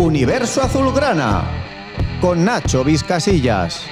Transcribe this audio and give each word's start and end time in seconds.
Universo 0.00 0.62
Azulgrana 0.62 1.44
con 2.22 2.42
Nacho 2.42 2.82
Vizcasillas. 2.82 3.84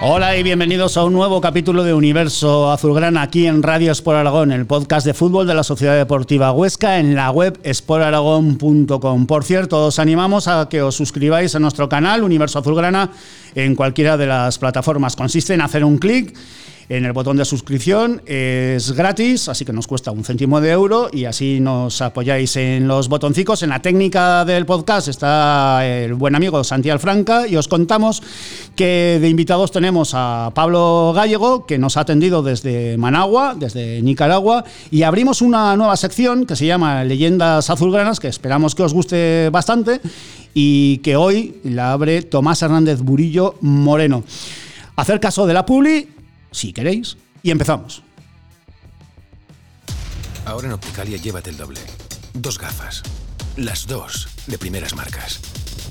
Hola 0.00 0.36
y 0.36 0.44
bienvenidos 0.44 0.96
a 0.96 1.02
un 1.02 1.14
nuevo 1.14 1.40
capítulo 1.40 1.82
de 1.82 1.94
Universo 1.94 2.70
Azulgrana 2.70 3.22
aquí 3.22 3.48
en 3.48 3.64
Radio 3.64 3.90
Sport 3.90 4.18
Aragón, 4.18 4.52
el 4.52 4.66
podcast 4.66 5.04
de 5.04 5.14
fútbol 5.14 5.48
de 5.48 5.54
la 5.54 5.64
Sociedad 5.64 5.96
Deportiva 5.96 6.52
Huesca 6.52 7.00
en 7.00 7.16
la 7.16 7.32
web 7.32 7.58
sportaragón.com. 7.64 9.26
Por 9.26 9.42
cierto, 9.42 9.86
os 9.86 9.98
animamos 9.98 10.46
a 10.46 10.68
que 10.68 10.80
os 10.82 10.94
suscribáis 10.94 11.56
a 11.56 11.58
nuestro 11.58 11.88
canal 11.88 12.22
Universo 12.22 12.60
Azulgrana 12.60 13.10
en 13.56 13.74
cualquiera 13.74 14.16
de 14.16 14.26
las 14.26 14.58
plataformas. 14.58 15.16
Consiste 15.16 15.54
en 15.54 15.62
hacer 15.62 15.84
un 15.84 15.98
clic 15.98 16.38
en 16.88 17.04
el 17.04 17.12
botón 17.12 17.36
de 17.36 17.44
suscripción. 17.44 18.22
Es 18.26 18.92
gratis, 18.92 19.48
así 19.48 19.64
que 19.64 19.72
nos 19.72 19.86
cuesta 19.86 20.10
un 20.10 20.24
céntimo 20.24 20.60
de 20.60 20.70
euro 20.70 21.08
y 21.12 21.24
así 21.24 21.60
nos 21.60 22.00
apoyáis 22.00 22.56
en 22.56 22.86
los 22.88 23.08
botoncicos. 23.08 23.62
En 23.62 23.70
la 23.70 23.82
técnica 23.82 24.44
del 24.44 24.66
podcast 24.66 25.08
está 25.08 25.86
el 25.86 26.14
buen 26.14 26.34
amigo 26.34 26.62
Santiago 26.64 26.98
Franca 26.98 27.46
y 27.46 27.56
os 27.56 27.68
contamos 27.68 28.22
que 28.74 29.18
de 29.20 29.28
invitados 29.28 29.72
tenemos 29.72 30.12
a 30.14 30.52
Pablo 30.54 31.12
Gallego, 31.14 31.66
que 31.66 31.78
nos 31.78 31.96
ha 31.96 32.00
atendido 32.00 32.42
desde 32.42 32.96
Managua, 32.96 33.54
desde 33.58 34.02
Nicaragua, 34.02 34.64
y 34.90 35.02
abrimos 35.02 35.42
una 35.42 35.76
nueva 35.76 35.96
sección 35.96 36.46
que 36.46 36.56
se 36.56 36.66
llama 36.66 37.04
Leyendas 37.04 37.70
Azulgranas, 37.70 38.20
que 38.20 38.28
esperamos 38.28 38.74
que 38.74 38.82
os 38.82 38.94
guste 38.94 39.50
bastante 39.50 40.00
y 40.54 40.98
que 40.98 41.16
hoy 41.16 41.56
la 41.64 41.92
abre 41.92 42.22
Tomás 42.22 42.62
Hernández 42.62 43.00
Burillo 43.00 43.56
Moreno. 43.60 44.24
Hacer 44.96 45.20
caso 45.20 45.46
de 45.46 45.52
la 45.52 45.66
publi 45.66 46.08
si 46.50 46.72
queréis, 46.72 47.16
y 47.42 47.50
empezamos. 47.50 48.02
Ahora 50.44 50.68
en 50.68 50.74
Opticalia 50.74 51.16
llévate 51.16 51.50
el 51.50 51.56
doble. 51.56 51.80
Dos 52.34 52.58
gafas. 52.58 53.02
Las 53.56 53.86
dos 53.86 54.28
de 54.46 54.58
primeras 54.58 54.94
marcas. 54.94 55.40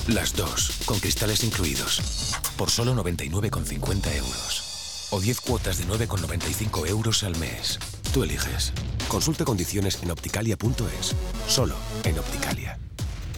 Las 0.08 0.36
dos 0.36 0.72
con 0.86 1.00
cristales 1.00 1.44
incluidos. 1.44 2.36
Por 2.58 2.70
solo 2.70 2.96
99,50 2.96 4.16
euros. 4.16 5.08
O 5.12 5.20
10 5.20 5.42
cuotas 5.42 5.78
de 5.78 5.86
9,95 5.86 6.88
euros 6.88 7.24
al 7.24 7.36
mes. 7.38 7.80
Tú 8.14 8.24
eliges. 8.24 8.72
Consulta 9.08 9.46
condiciones 9.46 10.02
en 10.04 10.12
opticalia.es. 10.12 11.16
Solo 11.48 11.76
en 12.04 12.18
Opticalia. 12.18 12.80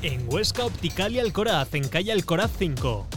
En 0.02 0.26
Huesca 0.28 0.66
Opticalia 0.66 1.24
Alcoraz, 1.24 1.74
en 1.74 1.88
calle 1.88 2.12
Alcoraz 2.12 2.52
5. 2.59 3.08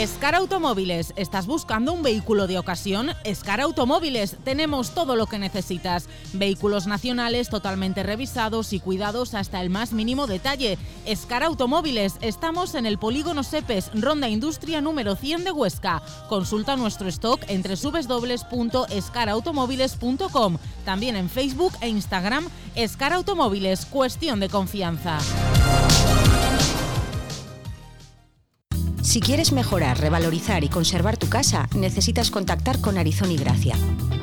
Escar 0.00 0.34
Automóviles, 0.34 1.14
¿estás 1.16 1.46
buscando 1.46 1.92
un 1.92 2.02
vehículo 2.02 2.46
de 2.46 2.58
ocasión? 2.58 3.10
Escar 3.22 3.60
Automóviles, 3.60 4.38
tenemos 4.44 4.94
todo 4.94 5.14
lo 5.14 5.26
que 5.26 5.38
necesitas. 5.38 6.08
Vehículos 6.32 6.86
nacionales 6.86 7.50
totalmente 7.50 8.02
revisados 8.02 8.72
y 8.72 8.80
cuidados 8.80 9.34
hasta 9.34 9.60
el 9.60 9.68
más 9.68 9.92
mínimo 9.92 10.26
detalle. 10.26 10.78
Escar 11.04 11.42
Automóviles, 11.42 12.14
estamos 12.22 12.74
en 12.74 12.86
el 12.86 12.96
polígono 12.96 13.42
Sepes, 13.42 13.90
Ronda 13.92 14.30
Industria 14.30 14.80
número 14.80 15.16
100 15.16 15.44
de 15.44 15.52
Huesca. 15.52 16.00
Consulta 16.30 16.76
nuestro 16.76 17.06
stock 17.08 17.42
en 17.48 17.62
www.escarautomóviles.com. 17.62 20.56
También 20.86 21.14
en 21.14 21.28
Facebook 21.28 21.74
e 21.82 21.90
Instagram, 21.90 22.48
Escar 22.74 23.12
Automóviles, 23.12 23.84
cuestión 23.84 24.40
de 24.40 24.48
confianza. 24.48 25.18
Si 29.10 29.20
quieres 29.20 29.50
mejorar, 29.50 29.98
revalorizar 29.98 30.62
y 30.62 30.68
conservar 30.68 31.16
tu 31.16 31.28
casa, 31.28 31.68
necesitas 31.74 32.30
contactar 32.30 32.80
con 32.80 32.96
Arizón 32.96 33.32
y 33.32 33.36
Gracia. 33.36 33.74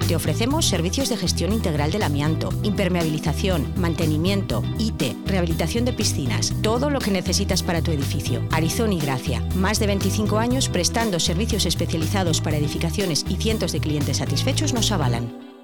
Te 0.08 0.16
ofrecemos 0.16 0.66
servicios 0.66 1.10
de 1.10 1.18
gestión 1.18 1.52
integral 1.52 1.92
del 1.92 2.04
amianto, 2.04 2.54
impermeabilización, 2.64 3.74
mantenimiento, 3.76 4.64
IT, 4.80 5.28
rehabilitación 5.28 5.84
de 5.84 5.92
piscinas, 5.92 6.54
todo 6.62 6.90
lo 6.90 7.02
que 7.02 7.12
necesitas 7.12 7.64
para 7.64 7.82
tu 7.82 7.92
edificio. 7.92 8.42
Arizón 8.50 8.94
y 8.94 9.02
Gracia, 9.02 9.42
más 9.56 9.78
de 9.80 9.88
25 9.88 10.38
años 10.38 10.70
prestando 10.70 11.20
servicios 11.20 11.66
especializados 11.66 12.40
para 12.40 12.56
edificaciones 12.56 13.26
y 13.28 13.36
cientos 13.36 13.74
de 13.74 13.82
clientes 13.82 14.16
satisfechos 14.20 14.72
nos 14.72 14.94
avalan. 14.94 15.57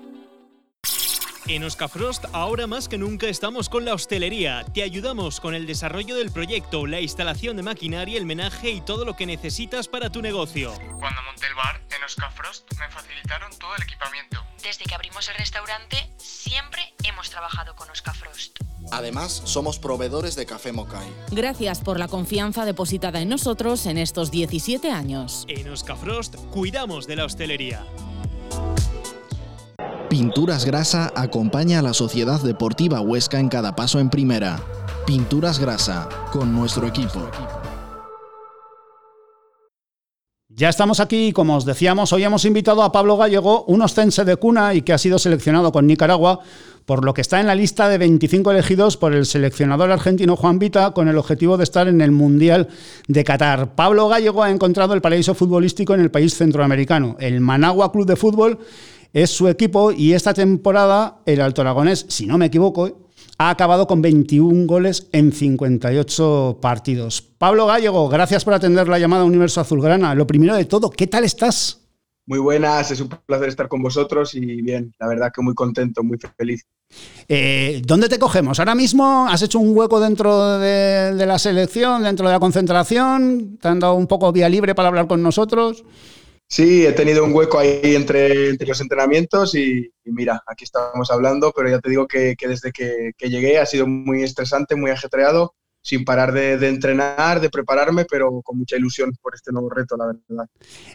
En 1.47 1.63
Oscafrost 1.65 2.23
ahora 2.31 2.67
más 2.67 2.87
que 2.87 2.97
nunca 2.97 3.27
estamos 3.27 3.67
con 3.67 3.83
la 3.83 3.93
hostelería. 3.93 4.63
Te 4.73 4.81
ayudamos 4.81 5.41
con 5.41 5.53
el 5.55 5.67
desarrollo 5.67 6.15
del 6.15 6.31
proyecto, 6.31 6.87
la 6.87 7.01
instalación 7.01 7.57
de 7.57 7.63
maquinaria, 7.63 8.17
el 8.17 8.25
menaje 8.25 8.69
y 8.69 8.79
todo 8.79 9.03
lo 9.03 9.17
que 9.17 9.25
necesitas 9.25 9.89
para 9.89 10.09
tu 10.09 10.21
negocio. 10.21 10.71
Cuando 10.99 11.21
monté 11.23 11.47
el 11.47 11.55
bar 11.55 11.81
en 11.95 12.03
Oscafrost 12.03 12.71
me 12.79 12.89
facilitaron 12.89 13.51
todo 13.59 13.75
el 13.75 13.83
equipamiento. 13.83 14.41
Desde 14.63 14.85
que 14.85 14.95
abrimos 14.95 15.27
el 15.27 15.35
restaurante 15.35 15.97
siempre 16.17 16.93
hemos 17.03 17.29
trabajado 17.29 17.75
con 17.75 17.89
Oscafrost. 17.89 18.59
Además, 18.91 19.41
somos 19.45 19.79
proveedores 19.79 20.35
de 20.35 20.45
café 20.45 20.71
Mokai. 20.71 21.07
Gracias 21.31 21.81
por 21.81 21.99
la 21.99 22.07
confianza 22.07 22.63
depositada 22.63 23.19
en 23.19 23.29
nosotros 23.29 23.85
en 23.85 23.97
estos 23.97 24.31
17 24.31 24.91
años. 24.91 25.45
En 25.49 25.69
Oscafrost 25.69 26.35
cuidamos 26.51 27.05
de 27.05 27.17
la 27.17 27.25
hostelería. 27.25 27.85
Pinturas 30.13 30.63
Grasa 30.63 31.12
acompaña 31.16 31.79
a 31.79 31.81
la 31.81 31.96
Sociedad 31.96 32.40
Deportiva 32.40 33.01
Huesca 33.01 33.40
en 33.40 33.50
cada 33.50 33.75
paso 33.75 34.00
en 34.00 34.12
primera. 34.12 34.59
Pinturas 35.07 35.57
Grasa, 35.57 36.07
con 36.31 36.53
nuestro 36.53 36.85
equipo. 36.85 37.31
Ya 40.50 40.69
estamos 40.69 41.00
aquí, 41.00 41.34
como 41.34 41.57
os 41.57 41.66
decíamos, 41.66 42.13
hoy 42.13 42.23
hemos 42.23 42.46
invitado 42.46 42.84
a 42.84 42.91
Pablo 42.91 43.18
Gallego, 43.18 43.66
un 43.66 43.81
ostense 43.81 44.23
de 44.23 44.35
cuna 44.35 44.75
y 44.75 44.84
que 44.84 44.94
ha 44.94 45.00
sido 45.00 45.18
seleccionado 45.18 45.72
con 45.72 45.88
Nicaragua, 45.88 46.41
por 46.85 47.03
lo 47.03 47.16
que 47.16 47.22
está 47.22 47.40
en 47.40 47.47
la 47.47 47.56
lista 47.56 47.90
de 47.90 47.97
25 47.97 48.52
elegidos 48.52 48.97
por 48.97 49.16
el 49.16 49.25
seleccionador 49.25 49.90
argentino 49.90 50.35
Juan 50.35 50.59
Vita 50.59 50.91
con 50.91 51.07
el 51.07 51.18
objetivo 51.18 51.57
de 51.57 51.63
estar 51.63 51.88
en 51.88 52.02
el 52.02 52.12
Mundial 52.12 52.68
de 53.07 53.23
Qatar. 53.23 53.73
Pablo 53.73 54.07
Gallego 54.09 54.44
ha 54.44 54.52
encontrado 54.52 54.94
el 54.94 55.02
paraíso 55.02 55.34
futbolístico 55.34 55.96
en 55.96 56.02
el 56.02 56.12
país 56.12 56.35
centroamericano, 56.35 57.16
el 57.19 57.41
Managua 57.41 57.91
Club 57.91 58.06
de 58.06 58.16
Fútbol, 58.16 58.59
es 59.13 59.29
su 59.29 59.47
equipo 59.47 59.91
y 59.91 60.13
esta 60.13 60.34
temporada 60.34 61.22
el 61.25 61.40
Alto 61.40 61.62
Aragonés, 61.62 62.06
si 62.09 62.25
no 62.25 62.38
me 62.38 62.47
equivoco, 62.47 63.03
ha 63.38 63.51
acabado 63.51 63.88
con 63.88 64.01
21 64.01 64.66
goles 64.66 65.07
en 65.12 65.31
58 65.31 66.57
partidos. 66.62 67.22
Pablo 67.22 67.68
Gallego, 67.68 68.09
gracias 68.09 68.44
por 68.44 68.53
atender 68.53 68.88
la 68.88 69.00
llamada 69.00 69.23
Universo 69.23 69.62
Azulgrana. 69.62 70.16
Lo 70.16 70.28
primero 70.28 70.56
de 70.56 70.66
todo, 70.66 70.90
¿qué 70.90 71.07
tal 71.07 71.23
estás? 71.23 71.79
Muy 72.25 72.40
buenas, 72.40 72.90
es 72.90 73.02
un 73.02 73.09
placer 73.09 73.50
estar 73.50 73.68
con 73.68 73.81
vosotros 73.81 74.34
y 74.34 74.62
bien, 74.62 74.94
la 74.97 75.07
verdad 75.07 75.31
que 75.34 75.41
muy 75.41 75.53
contento, 75.53 76.03
muy 76.03 76.18
feliz. 76.38 76.66
Eh, 77.28 77.81
¿Dónde 77.85 78.07
te 78.07 78.18
cogemos? 78.18 78.59
¿Ahora 78.59 78.75
mismo 78.75 79.28
has 79.28 79.41
hecho 79.41 79.59
un 79.59 79.75
hueco 79.75 80.00
dentro 80.00 80.57
de, 80.57 81.13
de 81.16 81.25
la 81.25 81.38
selección, 81.38 82.03
dentro 82.03 82.25
de 82.28 82.34
la 82.34 82.40
concentración? 82.40 83.57
¿Te 83.62 83.68
han 83.68 83.79
dado 83.79 83.96
un 83.96 84.07
poco 84.07 84.31
vía 84.31 84.47
libre 84.47 84.73
para 84.73 84.88
hablar 84.88 85.07
con 85.07 85.22
nosotros? 85.22 85.84
Sí, 86.53 86.86
he 86.86 86.94
tenido 86.94 87.24
un 87.25 87.34
hueco 87.34 87.58
ahí 87.58 87.80
entre, 87.96 88.50
entre 88.50 88.68
los 88.68 88.80
entrenamientos 88.80 89.56
y, 89.56 89.91
y, 90.05 90.11
mira, 90.11 90.44
aquí 90.46 90.66
estamos 90.66 91.09
hablando, 91.09 91.52
pero 91.52 91.67
ya 91.67 91.79
te 91.79 91.90
digo 91.90 92.08
que, 92.08 92.35
que 92.38 92.47
desde 92.47 92.72
que, 92.72 93.14
que, 93.17 93.32
llegué 93.32 93.58
ha 93.58 93.66
sido 93.66 93.88
muy 93.88 94.22
estresante, 94.22 94.76
muy 94.76 94.91
ajetreado, 94.91 95.55
sin 95.82 96.05
parar 96.05 96.32
de, 96.32 96.59
de, 96.59 96.70
entrenar, 96.70 97.41
de 97.41 97.50
prepararme, 97.50 98.05
pero 98.05 98.44
con 98.44 98.59
mucha 98.59 98.78
ilusión 98.78 99.14
por 99.20 99.34
este 99.34 99.52
nuevo 99.52 99.72
reto, 99.72 99.97
la 99.97 100.05
verdad. 100.05 100.46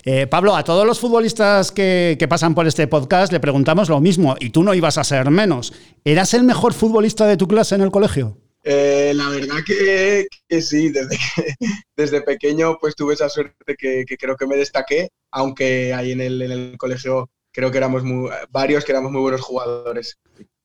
Eh, 0.04 0.28
Pablo, 0.28 0.54
a 0.54 0.62
todos 0.62 0.86
los 0.86 1.00
futbolistas 1.00 1.72
que, 1.72 2.14
que 2.16 2.28
pasan 2.28 2.54
por 2.54 2.68
este 2.68 2.86
podcast 2.86 3.32
le 3.32 3.40
preguntamos 3.40 3.88
lo 3.88 3.98
mismo, 3.98 4.36
y 4.38 4.50
tú 4.50 4.62
no 4.62 4.74
ibas 4.74 4.96
a 4.96 5.02
ser 5.02 5.28
menos. 5.28 5.72
¿Eras 6.04 6.34
el 6.34 6.44
mejor 6.44 6.72
futbolista 6.72 7.26
de 7.26 7.36
tu 7.36 7.48
clase 7.48 7.74
en 7.74 7.80
el 7.80 7.90
colegio? 7.90 8.38
Eh, 8.62 9.12
la 9.14 9.28
verdad 9.30 9.56
que, 9.66 10.26
que 10.48 10.62
sí, 10.62 10.90
desde, 10.90 11.16
que, 11.16 11.54
desde 11.96 12.22
pequeño 12.22 12.76
pues 12.78 12.94
tuve 12.94 13.14
esa 13.14 13.28
suerte 13.28 13.74
que, 13.78 14.04
que, 14.06 14.16
creo 14.16 14.36
que 14.36 14.46
me 14.46 14.56
destaqué, 14.56 15.08
aunque 15.30 15.94
ahí 15.94 16.12
en 16.12 16.20
el, 16.20 16.42
en 16.42 16.50
el 16.50 16.78
colegio 16.78 17.30
creo 17.52 17.70
que 17.70 17.78
éramos 17.78 18.04
muy, 18.04 18.30
varios 18.50 18.84
que 18.84 18.92
éramos 18.92 19.10
muy 19.12 19.20
buenos 19.20 19.40
jugadores. 19.40 20.18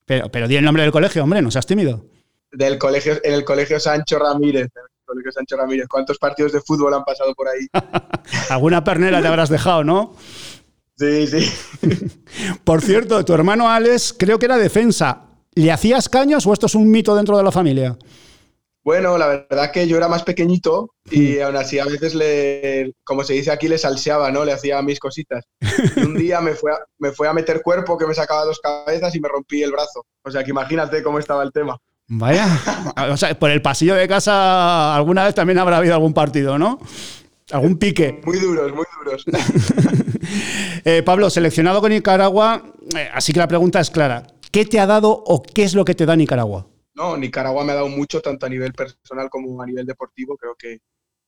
Pero, 0.05 0.29
pero 0.29 0.47
di 0.47 0.55
el 0.55 0.65
nombre 0.65 0.83
del 0.83 0.91
colegio, 0.91 1.23
hombre, 1.23 1.41
no 1.41 1.51
seas 1.51 1.65
tímido. 1.65 2.05
Del 2.51 2.77
colegio, 2.77 3.19
en 3.23 3.33
el 3.33 3.43
colegio 3.43 3.79
Sancho 3.79 4.19
Ramírez, 4.19 4.65
en 4.75 4.83
el 4.83 5.05
colegio 5.05 5.31
Sancho 5.31 5.57
Ramírez. 5.57 5.87
¿Cuántos 5.87 6.17
partidos 6.17 6.51
de 6.51 6.61
fútbol 6.61 6.93
han 6.93 7.03
pasado 7.03 7.33
por 7.33 7.47
ahí? 7.47 7.67
Alguna 8.49 8.83
pernera 8.83 9.21
te 9.21 9.27
habrás 9.27 9.49
dejado, 9.49 9.83
¿no? 9.83 10.15
Sí, 10.95 11.27
sí. 11.27 11.51
Por 12.63 12.81
cierto, 12.81 13.25
tu 13.25 13.33
hermano 13.33 13.67
Alex 13.69 14.15
creo 14.17 14.37
que 14.37 14.45
era 14.45 14.57
defensa. 14.57 15.23
¿Le 15.55 15.71
hacías 15.71 16.07
caños 16.07 16.45
o 16.45 16.53
esto 16.53 16.67
es 16.67 16.75
un 16.75 16.89
mito 16.89 17.15
dentro 17.15 17.37
de 17.37 17.43
la 17.43 17.51
familia? 17.51 17.97
Bueno, 18.83 19.17
la 19.17 19.27
verdad 19.27 19.71
que 19.71 19.87
yo 19.87 19.95
era 19.95 20.09
más 20.09 20.23
pequeñito 20.23 20.93
y 21.09 21.39
aún 21.39 21.55
así 21.55 21.79
a 21.79 21.85
veces 21.85 22.15
le, 22.15 22.93
como 23.05 23.23
se 23.23 23.33
dice 23.33 23.49
aquí, 23.49 23.69
le 23.69 23.77
salseaba, 23.77 24.29
¿no? 24.29 24.43
Le 24.43 24.51
hacía 24.51 24.81
mis 24.81 24.99
cositas. 24.99 25.45
Y 25.95 26.01
un 26.01 26.17
día 26.17 26.41
me 26.41 26.53
fue, 26.53 26.73
a, 26.73 26.79
me 26.97 27.13
fue 27.13 27.29
a 27.29 27.33
meter 27.33 27.61
cuerpo 27.61 27.97
que 27.97 28.05
me 28.05 28.13
sacaba 28.13 28.43
dos 28.43 28.59
cabezas 28.59 29.15
y 29.15 29.21
me 29.21 29.29
rompí 29.29 29.63
el 29.63 29.71
brazo. 29.71 30.05
O 30.23 30.31
sea 30.31 30.43
que 30.43 30.51
imagínate 30.51 31.01
cómo 31.01 31.17
estaba 31.17 31.43
el 31.43 31.53
tema. 31.53 31.77
Vaya, 32.07 32.45
o 33.09 33.15
sea, 33.15 33.37
por 33.39 33.51
el 33.51 33.61
pasillo 33.61 33.95
de 33.95 34.07
casa 34.07 34.93
alguna 34.95 35.23
vez 35.23 35.33
también 35.33 35.59
habrá 35.59 35.77
habido 35.77 35.93
algún 35.93 36.13
partido, 36.13 36.57
¿no? 36.57 36.79
Algún 37.51 37.77
pique. 37.77 38.21
Muy 38.25 38.37
duros, 38.37 38.73
muy 38.73 38.85
duros. 38.99 39.25
eh, 40.85 41.03
Pablo, 41.03 41.29
seleccionado 41.29 41.79
con 41.79 41.91
Nicaragua, 41.91 42.63
eh, 42.97 43.09
así 43.13 43.31
que 43.31 43.39
la 43.39 43.47
pregunta 43.47 43.79
es 43.79 43.89
clara. 43.89 44.27
¿Qué 44.51 44.65
te 44.65 44.79
ha 44.79 44.85
dado 44.85 45.23
o 45.25 45.41
qué 45.41 45.63
es 45.63 45.73
lo 45.73 45.85
que 45.85 45.95
te 45.95 46.05
da 46.05 46.15
Nicaragua? 46.15 46.67
No, 46.95 47.17
Nicaragua 47.17 47.63
me 47.63 47.71
ha 47.71 47.75
dado 47.75 47.89
mucho, 47.89 48.21
tanto 48.21 48.45
a 48.45 48.49
nivel 48.49 48.73
personal 48.73 49.29
como 49.29 49.61
a 49.61 49.65
nivel 49.65 49.85
deportivo. 49.85 50.37
Creo 50.37 50.55
que, 50.55 50.79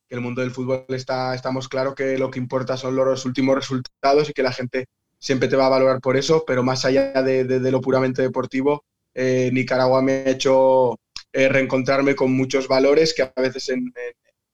que 0.08 0.16
el 0.16 0.22
mundo 0.22 0.42
del 0.42 0.52
fútbol 0.52 0.86
está, 0.90 1.34
estamos 1.34 1.68
claros 1.68 1.96
que 1.96 2.18
lo 2.18 2.30
que 2.30 2.40
importa 2.40 2.78
son 2.78 2.96
los 2.96 3.26
últimos 3.26 3.56
resultados 3.56 4.30
y 4.30 4.34
que 4.34 4.44
la 4.44 4.54
gente 4.54 4.86
siempre 5.20 5.48
te 5.48 5.56
va 5.56 5.66
a 5.66 5.70
valorar 5.70 6.02
por 6.02 6.18
eso, 6.18 6.44
pero 6.46 6.64
más 6.64 6.86
allá 6.86 7.22
de, 7.24 7.46
de, 7.46 7.60
de 7.60 7.72
lo 7.72 7.82
puramente 7.82 8.22
deportivo, 8.22 8.86
eh, 9.14 9.50
Nicaragua 9.52 10.02
me 10.02 10.12
ha 10.14 10.30
hecho 10.30 11.00
eh, 11.34 11.50
reencontrarme 11.50 12.16
con 12.16 12.32
muchos 12.32 12.68
valores 12.68 13.14
que 13.14 13.24
a 13.24 13.34
veces 13.36 13.70
en, 13.70 13.80
en, 13.80 14.14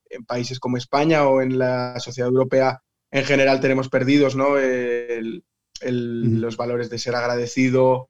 en, 0.10 0.26
países 0.26 0.60
como 0.60 0.78
España 0.78 1.28
o 1.28 1.42
en 1.42 1.58
la 1.58 2.00
sociedad 2.00 2.30
europea 2.30 2.82
en 3.12 3.26
general 3.26 3.60
tenemos 3.60 3.90
perdidos, 3.90 4.36
¿no? 4.36 4.58
El, 4.58 5.44
el, 5.82 6.24
mm. 6.26 6.40
Los 6.40 6.58
valores 6.58 6.90
de 6.90 7.00
ser 7.00 7.16
agradecido, 7.16 8.10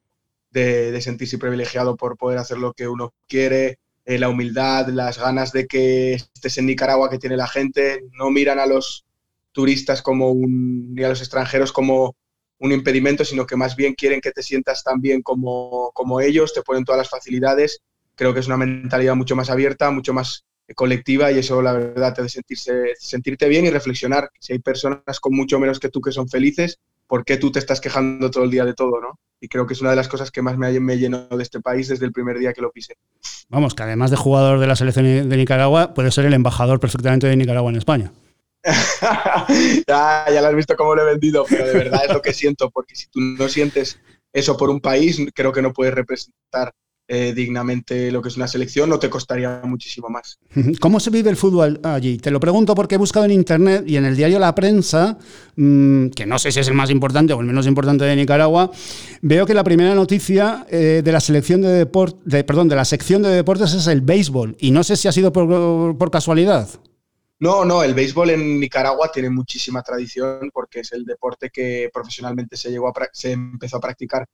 de, 0.52 1.00
sentirse 1.00 1.38
privilegiado 1.38 1.96
por 1.96 2.16
poder 2.16 2.38
hacer 2.38 2.58
lo 2.58 2.72
que 2.72 2.88
uno 2.88 3.12
quiere, 3.28 3.78
eh, 4.04 4.18
la 4.18 4.28
humildad, 4.28 4.88
las 4.88 5.18
ganas 5.18 5.52
de 5.52 5.66
que 5.66 6.14
estés 6.14 6.58
en 6.58 6.66
Nicaragua 6.66 7.10
que 7.10 7.18
tiene 7.18 7.36
la 7.36 7.48
gente, 7.48 8.02
no 8.12 8.30
miran 8.30 8.58
a 8.58 8.66
los 8.66 9.04
turistas 9.52 10.02
como 10.02 10.30
un, 10.30 10.94
ni 10.94 11.04
a 11.04 11.08
los 11.08 11.20
extranjeros 11.20 11.72
como 11.72 12.16
un 12.58 12.72
impedimento, 12.72 13.24
sino 13.24 13.46
que 13.46 13.56
más 13.56 13.76
bien 13.76 13.94
quieren 13.94 14.20
que 14.20 14.30
te 14.30 14.42
sientas 14.42 14.84
tan 14.84 15.00
bien 15.00 15.22
como, 15.22 15.90
como 15.94 16.20
ellos, 16.20 16.54
te 16.54 16.62
ponen 16.62 16.84
todas 16.84 16.98
las 16.98 17.10
facilidades. 17.10 17.80
Creo 18.14 18.32
que 18.32 18.40
es 18.40 18.46
una 18.46 18.56
mentalidad 18.56 19.16
mucho 19.16 19.34
más 19.34 19.50
abierta, 19.50 19.90
mucho 19.90 20.14
más 20.14 20.44
colectiva 20.74 21.32
y 21.32 21.38
eso 21.38 21.60
la 21.60 21.72
verdad 21.72 22.14
te 22.14 22.28
sentirse, 22.28 22.94
sentirte 22.98 23.48
bien 23.48 23.66
y 23.66 23.70
reflexionar. 23.70 24.30
Si 24.38 24.52
hay 24.52 24.58
personas 24.60 25.20
con 25.20 25.34
mucho 25.34 25.58
menos 25.58 25.80
que 25.80 25.88
tú 25.88 26.00
que 26.00 26.12
son 26.12 26.28
felices, 26.28 26.78
¿por 27.12 27.26
qué 27.26 27.36
tú 27.36 27.52
te 27.52 27.58
estás 27.58 27.78
quejando 27.78 28.30
todo 28.30 28.44
el 28.44 28.50
día 28.50 28.64
de 28.64 28.72
todo? 28.72 28.98
¿no? 28.98 29.18
Y 29.38 29.46
creo 29.48 29.66
que 29.66 29.74
es 29.74 29.82
una 29.82 29.90
de 29.90 29.96
las 29.96 30.08
cosas 30.08 30.30
que 30.30 30.40
más 30.40 30.56
me, 30.56 30.80
me 30.80 30.96
llenó 30.96 31.28
de 31.28 31.42
este 31.42 31.60
país 31.60 31.88
desde 31.88 32.06
el 32.06 32.12
primer 32.12 32.38
día 32.38 32.54
que 32.54 32.62
lo 32.62 32.72
pisé. 32.72 32.96
Vamos, 33.50 33.74
que 33.74 33.82
además 33.82 34.10
de 34.10 34.16
jugador 34.16 34.58
de 34.58 34.66
la 34.66 34.76
selección 34.76 35.28
de 35.28 35.36
Nicaragua, 35.36 35.92
puede 35.92 36.10
ser 36.10 36.24
el 36.24 36.32
embajador 36.32 36.80
perfectamente 36.80 37.26
de 37.26 37.36
Nicaragua 37.36 37.70
en 37.70 37.76
España. 37.76 38.12
ya, 39.86 40.24
ya 40.32 40.40
lo 40.40 40.46
has 40.48 40.54
visto 40.54 40.74
cómo 40.74 40.94
lo 40.94 41.02
he 41.02 41.10
vendido, 41.10 41.44
pero 41.46 41.66
de 41.66 41.74
verdad 41.74 42.00
es 42.08 42.14
lo 42.14 42.22
que 42.22 42.32
siento, 42.32 42.70
porque 42.70 42.96
si 42.96 43.08
tú 43.08 43.20
no 43.20 43.46
sientes 43.46 44.00
eso 44.32 44.56
por 44.56 44.70
un 44.70 44.80
país, 44.80 45.20
creo 45.34 45.52
que 45.52 45.60
no 45.60 45.74
puedes 45.74 45.92
representar 45.92 46.72
eh, 47.14 47.34
dignamente 47.34 48.10
lo 48.10 48.22
que 48.22 48.30
es 48.30 48.38
una 48.38 48.48
selección, 48.48 48.88
no 48.88 48.98
te 48.98 49.10
costaría 49.10 49.60
muchísimo 49.64 50.08
más. 50.08 50.38
¿Cómo 50.80 50.98
se 50.98 51.10
vive 51.10 51.28
el 51.28 51.36
fútbol 51.36 51.78
allí? 51.82 52.16
Te 52.16 52.30
lo 52.30 52.40
pregunto 52.40 52.74
porque 52.74 52.94
he 52.94 52.98
buscado 52.98 53.26
en 53.26 53.32
internet 53.32 53.84
y 53.86 53.98
en 53.98 54.06
el 54.06 54.16
diario 54.16 54.38
La 54.38 54.54
Prensa, 54.54 55.18
mmm, 55.56 56.06
que 56.08 56.24
no 56.24 56.38
sé 56.38 56.50
si 56.50 56.60
es 56.60 56.68
el 56.68 56.74
más 56.74 56.88
importante 56.88 57.34
o 57.34 57.40
el 57.40 57.46
menos 57.46 57.66
importante 57.66 58.06
de 58.06 58.16
Nicaragua, 58.16 58.70
veo 59.20 59.44
que 59.44 59.52
la 59.52 59.62
primera 59.62 59.94
noticia 59.94 60.64
eh, 60.70 61.02
de 61.04 61.12
la 61.12 61.20
selección 61.20 61.60
de 61.60 61.68
deporte, 61.68 62.18
de, 62.24 62.44
perdón, 62.44 62.70
de 62.70 62.76
la 62.76 62.86
sección 62.86 63.20
de 63.20 63.28
deportes 63.28 63.74
es 63.74 63.86
el 63.88 64.00
béisbol 64.00 64.56
y 64.58 64.70
no 64.70 64.82
sé 64.82 64.96
si 64.96 65.06
ha 65.06 65.12
sido 65.12 65.34
por, 65.34 65.98
por 65.98 66.10
casualidad. 66.10 66.66
No, 67.40 67.66
no, 67.66 67.82
el 67.82 67.92
béisbol 67.92 68.30
en 68.30 68.58
Nicaragua 68.58 69.10
tiene 69.12 69.28
muchísima 69.28 69.82
tradición 69.82 70.48
porque 70.50 70.80
es 70.80 70.92
el 70.92 71.04
deporte 71.04 71.50
que 71.50 71.90
profesionalmente 71.92 72.56
se, 72.56 72.70
llegó 72.70 72.88
a, 72.88 72.94
se 73.12 73.32
empezó 73.32 73.76
a 73.76 73.80
practicar 73.80 74.26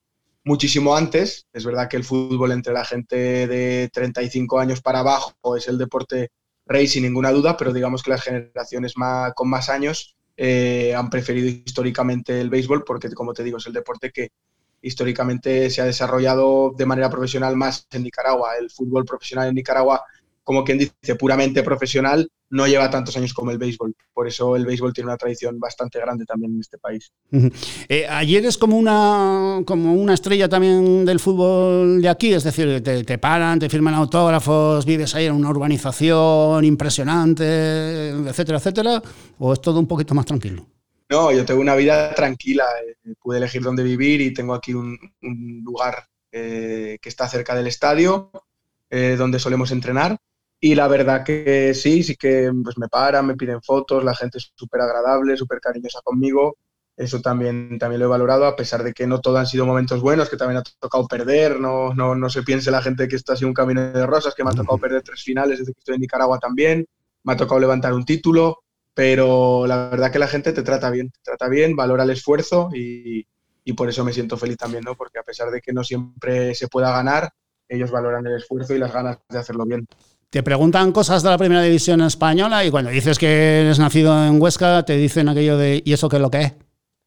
muchísimo 0.44 0.96
antes. 0.96 1.46
Es 1.52 1.64
verdad 1.64 1.88
que 1.88 1.96
el 1.96 2.04
fútbol 2.04 2.52
entre 2.52 2.72
la 2.72 2.84
gente 2.84 3.46
de 3.46 3.90
35 3.92 4.58
años 4.58 4.80
para 4.80 5.00
abajo 5.00 5.32
es 5.56 5.68
el 5.68 5.78
deporte 5.78 6.30
rey 6.66 6.86
sin 6.86 7.04
ninguna 7.04 7.30
duda, 7.30 7.56
pero 7.56 7.72
digamos 7.72 8.02
que 8.02 8.10
las 8.10 8.22
generaciones 8.22 8.96
más, 8.96 9.32
con 9.34 9.48
más 9.48 9.68
años 9.68 10.16
eh, 10.36 10.94
han 10.94 11.10
preferido 11.10 11.48
históricamente 11.48 12.40
el 12.40 12.50
béisbol 12.50 12.84
porque, 12.84 13.10
como 13.12 13.32
te 13.32 13.42
digo, 13.44 13.58
es 13.58 13.66
el 13.66 13.72
deporte 13.72 14.10
que 14.10 14.30
históricamente 14.80 15.70
se 15.70 15.80
ha 15.82 15.84
desarrollado 15.84 16.72
de 16.76 16.86
manera 16.86 17.10
profesional 17.10 17.56
más 17.56 17.86
en 17.90 18.04
Nicaragua. 18.04 18.52
El 18.58 18.70
fútbol 18.70 19.04
profesional 19.04 19.48
en 19.48 19.54
Nicaragua 19.54 20.04
como 20.48 20.64
quien 20.64 20.78
dice, 20.78 21.14
puramente 21.16 21.62
profesional, 21.62 22.26
no 22.50 22.66
lleva 22.66 22.90
tantos 22.90 23.16
años 23.16 23.34
como 23.34 23.50
el 23.50 23.58
béisbol. 23.58 23.94
Por 24.12 24.26
eso 24.26 24.56
el 24.56 24.64
béisbol 24.64 24.92
tiene 24.92 25.08
una 25.08 25.16
tradición 25.16 25.58
bastante 25.58 25.98
grande 25.98 26.24
también 26.24 26.54
en 26.54 26.60
este 26.60 26.78
país. 26.78 27.12
Eh, 27.88 28.06
ayer 28.08 28.44
es 28.46 28.56
como 28.56 28.76
una, 28.78 29.62
como 29.66 29.94
una 29.94 30.14
estrella 30.14 30.48
también 30.48 31.04
del 31.04 31.20
fútbol 31.20 32.00
de 32.00 32.08
aquí, 32.08 32.32
es 32.32 32.44
decir, 32.44 32.82
te, 32.82 33.04
te, 33.04 33.18
paran, 33.18 33.58
te 33.58 33.68
firman 33.68 33.94
autógrafos, 33.94 34.84
vives 34.84 35.14
ahí 35.14 35.26
en 35.26 35.34
una 35.34 35.50
urbanización 35.50 36.64
impresionante, 36.64 38.10
etcétera, 38.10 38.58
etcétera, 38.58 39.02
o 39.38 39.52
es 39.52 39.60
todo 39.60 39.78
un 39.78 39.86
poquito 39.86 40.14
más 40.14 40.26
tranquilo. 40.26 40.66
No, 41.10 41.32
yo 41.32 41.44
tengo 41.44 41.60
una 41.60 41.74
vida 41.74 42.14
tranquila, 42.14 42.64
eh, 42.86 43.14
pude 43.20 43.38
elegir 43.38 43.62
dónde 43.62 43.82
vivir 43.82 44.20
y 44.20 44.34
tengo 44.34 44.54
aquí 44.54 44.74
un, 44.74 44.98
un 45.22 45.62
lugar 45.64 46.06
eh, 46.30 46.98
que 47.00 47.08
está 47.08 47.26
cerca 47.28 47.54
del 47.54 47.66
estadio, 47.66 48.30
eh, 48.90 49.16
donde 49.16 49.38
solemos 49.38 49.70
entrenar 49.70 50.18
y 50.60 50.74
la 50.74 50.88
verdad 50.88 51.24
que 51.24 51.72
sí, 51.74 52.02
sí 52.02 52.16
que 52.16 52.50
pues 52.64 52.78
me 52.78 52.88
paran, 52.88 53.26
me 53.26 53.36
piden 53.36 53.62
fotos, 53.62 54.02
la 54.04 54.14
gente 54.14 54.38
es 54.38 54.52
súper 54.56 54.80
agradable, 54.80 55.36
súper 55.36 55.60
cariñosa 55.60 56.00
conmigo. 56.02 56.56
Eso 56.96 57.20
también, 57.20 57.78
también 57.78 58.00
lo 58.00 58.06
he 58.06 58.08
valorado, 58.08 58.44
a 58.44 58.56
pesar 58.56 58.82
de 58.82 58.92
que 58.92 59.06
no 59.06 59.20
todos 59.20 59.38
han 59.38 59.46
sido 59.46 59.64
momentos 59.64 60.00
buenos, 60.00 60.28
que 60.28 60.36
también 60.36 60.58
ha 60.58 60.62
tocado 60.80 61.06
perder. 61.06 61.60
No, 61.60 61.94
no, 61.94 62.16
no 62.16 62.28
se 62.28 62.42
piense 62.42 62.72
la 62.72 62.82
gente 62.82 63.06
que 63.06 63.14
esto 63.14 63.32
ha 63.32 63.36
sido 63.36 63.46
un 63.48 63.54
camino 63.54 63.92
de 63.92 64.04
rosas, 64.06 64.34
que 64.34 64.42
me 64.42 64.50
ha 64.50 64.52
tocado 64.54 64.78
perder 64.78 65.02
tres 65.02 65.22
finales 65.22 65.60
desde 65.60 65.72
que 65.72 65.78
estoy 65.78 65.94
en 65.94 66.00
Nicaragua 66.00 66.40
también. 66.40 66.84
Me 67.22 67.34
ha 67.34 67.36
tocado 67.36 67.60
levantar 67.60 67.94
un 67.94 68.04
título, 68.04 68.64
pero 68.94 69.64
la 69.66 69.88
verdad 69.90 70.10
que 70.10 70.18
la 70.18 70.26
gente 70.26 70.52
te 70.52 70.62
trata 70.64 70.90
bien, 70.90 71.10
te 71.10 71.20
trata 71.22 71.48
bien, 71.48 71.76
valora 71.76 72.02
el 72.02 72.10
esfuerzo 72.10 72.68
y, 72.74 73.24
y 73.64 73.72
por 73.74 73.88
eso 73.88 74.04
me 74.04 74.12
siento 74.12 74.36
feliz 74.36 74.56
también, 74.56 74.82
¿no? 74.84 74.96
Porque 74.96 75.20
a 75.20 75.22
pesar 75.22 75.50
de 75.52 75.60
que 75.60 75.72
no 75.72 75.84
siempre 75.84 76.52
se 76.56 76.66
pueda 76.66 76.90
ganar, 76.90 77.30
ellos 77.68 77.92
valoran 77.92 78.26
el 78.26 78.36
esfuerzo 78.38 78.74
y 78.74 78.78
las 78.78 78.92
ganas 78.92 79.18
de 79.28 79.38
hacerlo 79.38 79.64
bien 79.66 79.86
te 80.30 80.42
preguntan 80.42 80.92
cosas 80.92 81.22
de 81.22 81.30
la 81.30 81.38
primera 81.38 81.62
división 81.62 82.02
española 82.02 82.64
y 82.64 82.70
cuando 82.70 82.90
dices 82.90 83.18
que 83.18 83.62
eres 83.62 83.78
nacido 83.78 84.26
en 84.26 84.40
Huesca, 84.40 84.84
te 84.84 84.96
dicen 84.96 85.28
aquello 85.28 85.56
de 85.56 85.82
¿y 85.84 85.92
eso 85.92 86.08
qué 86.08 86.16
es 86.16 86.22
lo 86.22 86.30
que 86.30 86.42
es? 86.42 86.54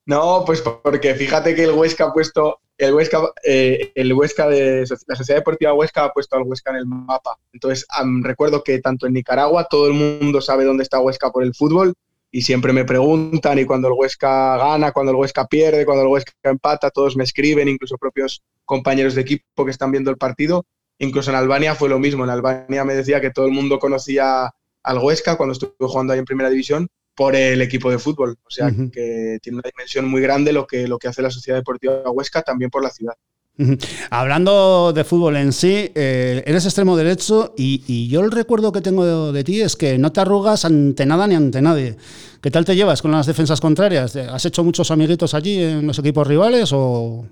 No, 0.07 0.43
pues 0.45 0.61
porque 0.61 1.13
fíjate 1.13 1.53
que 1.53 1.65
el 1.65 1.71
Huesca 1.71 2.05
ha 2.05 2.13
puesto, 2.13 2.59
el 2.77 2.95
Huesca, 2.95 3.19
eh, 3.43 3.91
el 3.93 4.11
Huesca 4.13 4.47
de 4.47 4.83
la 5.05 5.15
Sociedad 5.15 5.39
Deportiva 5.39 5.73
Huesca 5.73 6.05
ha 6.05 6.11
puesto 6.11 6.35
al 6.35 6.43
Huesca 6.43 6.71
en 6.71 6.77
el 6.77 6.85
mapa. 6.87 7.37
Entonces 7.53 7.85
um, 8.01 8.23
recuerdo 8.23 8.63
que 8.63 8.79
tanto 8.79 9.05
en 9.05 9.13
Nicaragua 9.13 9.67
todo 9.69 9.87
el 9.87 9.93
mundo 9.93 10.41
sabe 10.41 10.65
dónde 10.65 10.83
está 10.83 10.99
Huesca 10.99 11.31
por 11.31 11.43
el 11.43 11.53
fútbol 11.53 11.93
y 12.31 12.41
siempre 12.41 12.73
me 12.73 12.85
preguntan 12.85 13.59
y 13.59 13.65
cuando 13.65 13.89
el 13.89 13.93
Huesca 13.93 14.57
gana, 14.57 14.91
cuando 14.91 15.11
el 15.11 15.17
Huesca 15.17 15.45
pierde, 15.45 15.85
cuando 15.85 16.01
el 16.01 16.09
Huesca 16.09 16.31
empata, 16.43 16.89
todos 16.89 17.15
me 17.15 17.23
escriben, 17.23 17.69
incluso 17.69 17.97
propios 17.99 18.41
compañeros 18.65 19.13
de 19.13 19.21
equipo 19.21 19.63
que 19.63 19.71
están 19.71 19.91
viendo 19.91 20.09
el 20.09 20.17
partido 20.17 20.65
Incluso 21.01 21.31
en 21.31 21.35
Albania 21.35 21.73
fue 21.73 21.89
lo 21.89 21.97
mismo. 21.97 22.23
En 22.23 22.29
Albania 22.29 22.85
me 22.85 22.93
decía 22.93 23.19
que 23.19 23.31
todo 23.31 23.47
el 23.47 23.51
mundo 23.51 23.79
conocía 23.79 24.51
al 24.83 24.97
Huesca 24.99 25.35
cuando 25.35 25.53
estuve 25.53 25.73
jugando 25.79 26.13
ahí 26.13 26.19
en 26.19 26.25
Primera 26.25 26.49
División 26.49 26.87
por 27.15 27.35
el 27.35 27.59
equipo 27.63 27.89
de 27.89 27.97
fútbol. 27.97 28.37
O 28.45 28.51
sea, 28.51 28.67
uh 28.67 28.69
-huh. 28.69 28.91
que 28.91 29.39
tiene 29.41 29.57
una 29.57 29.69
dimensión 29.75 30.07
muy 30.07 30.21
grande 30.21 30.53
lo 30.53 30.67
que, 30.67 30.87
lo 30.87 30.99
que 30.99 31.07
hace 31.07 31.23
la 31.23 31.31
Sociedad 31.31 31.57
Deportiva 31.57 32.03
Huesca 32.11 32.43
también 32.43 32.69
por 32.69 32.83
la 32.83 32.91
ciudad. 32.91 33.15
Uh 33.57 33.63
-huh. 33.63 33.87
Hablando 34.11 34.93
de 34.93 35.03
fútbol 35.03 35.37
en 35.37 35.53
sí, 35.53 35.91
eh, 35.95 36.43
eres 36.45 36.65
extremo 36.65 36.95
derecho 36.95 37.55
y, 37.57 37.83
y, 37.87 38.07
yo 38.07 38.21
el 38.21 38.29
recuerdo 38.29 38.71
que 38.71 38.81
tengo 38.81 39.03
de, 39.03 39.37
de, 39.39 39.43
ti 39.43 39.59
es 39.59 39.75
que 39.75 39.97
no 39.97 40.11
te 40.11 40.21
arrugas 40.21 40.65
ante 40.65 41.07
nada 41.07 41.25
ni 41.25 41.33
ante 41.33 41.63
nadie. 41.63 41.97
¿Qué 42.41 42.51
tal 42.51 42.63
te 42.63 42.75
llevas 42.75 43.01
con 43.01 43.11
las 43.11 43.25
defensas 43.25 43.59
contrarias? 43.59 44.15
¿Has 44.15 44.45
hecho 44.45 44.63
muchos 44.63 44.91
amiguitos 44.91 45.33
allí 45.33 45.63
en 45.63 45.87
los 45.87 45.97
equipos 45.97 46.27
rivales 46.27 46.71
o, 46.73 47.25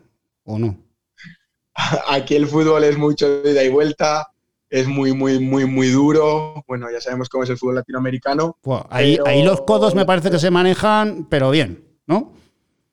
o 0.43 0.59
no? 0.59 0.88
aquí 2.07 2.35
el 2.35 2.47
fútbol 2.47 2.83
es 2.83 2.97
mucho 2.97 3.41
de 3.41 3.51
ida 3.51 3.63
y 3.63 3.69
vuelta, 3.69 4.27
es 4.69 4.87
muy, 4.87 5.13
muy, 5.13 5.39
muy, 5.39 5.65
muy 5.65 5.89
duro. 5.89 6.63
Bueno, 6.67 6.87
ya 6.91 7.01
sabemos 7.01 7.29
cómo 7.29 7.43
es 7.43 7.49
el 7.49 7.57
fútbol 7.57 7.75
latinoamericano. 7.75 8.57
Wow, 8.63 8.85
ahí, 8.89 9.17
pero... 9.17 9.27
ahí, 9.27 9.43
los 9.43 9.61
codos 9.61 9.95
me 9.95 10.05
parece 10.05 10.29
que 10.29 10.39
se 10.39 10.51
manejan, 10.51 11.27
pero 11.29 11.51
bien, 11.51 11.83
¿no? 12.05 12.33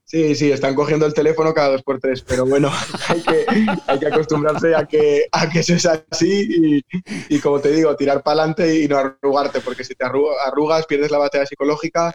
Sí, 0.04 0.36
sí, 0.36 0.52
están 0.52 0.76
cogiendo 0.76 1.04
el 1.04 1.14
teléfono 1.14 1.52
cada 1.52 1.70
dos 1.70 1.82
por 1.82 1.98
tres, 1.98 2.22
pero 2.22 2.46
bueno, 2.46 2.70
hay 3.08 3.22
que, 3.22 3.46
hay 3.88 3.98
que 3.98 4.06
acostumbrarse 4.06 4.72
a 4.72 4.86
que, 4.86 5.26
a 5.32 5.48
que 5.50 5.58
eso 5.58 5.74
es 5.74 5.84
así 5.84 6.46
y, 6.48 6.84
y 7.28 7.40
como 7.40 7.58
te 7.58 7.72
digo, 7.72 7.96
tirar 7.96 8.22
para 8.22 8.42
adelante 8.42 8.82
y 8.82 8.86
no 8.86 8.98
arrugarte, 8.98 9.60
porque 9.60 9.82
si 9.82 9.96
te 9.96 10.06
arrugas, 10.06 10.86
pierdes 10.86 11.10
la 11.10 11.18
batalla 11.18 11.44
psicológica, 11.44 12.14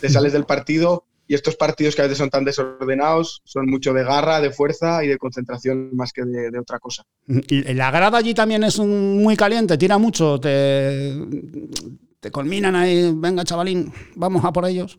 te 0.00 0.08
sales 0.08 0.32
del 0.32 0.46
partido 0.46 1.04
y 1.28 1.34
estos 1.34 1.56
partidos 1.56 1.94
que 1.94 2.00
a 2.00 2.04
veces 2.06 2.18
son 2.18 2.30
tan 2.30 2.44
desordenados 2.44 3.42
son 3.44 3.66
mucho 3.66 3.92
de 3.92 4.02
garra, 4.02 4.40
de 4.40 4.50
fuerza 4.50 5.04
y 5.04 5.08
de 5.08 5.18
concentración 5.18 5.94
más 5.94 6.12
que 6.12 6.24
de, 6.24 6.58
otra 6.58 6.78
cosa. 6.78 7.04
¿Y 7.26 7.74
la 7.74 7.90
grada 7.90 8.16
allí 8.16 8.32
también 8.32 8.64
es 8.64 8.78
muy 8.78 9.36
caliente? 9.36 9.76
¿Tira 9.76 9.98
mucho? 9.98 10.40
¿Te, 10.40 11.14
te 12.18 12.30
culminan 12.30 12.74
ahí? 12.74 13.12
Venga, 13.14 13.44
chavalín, 13.44 13.92
vamos 14.16 14.42
a 14.42 14.52
por 14.52 14.64
ellos. 14.64 14.96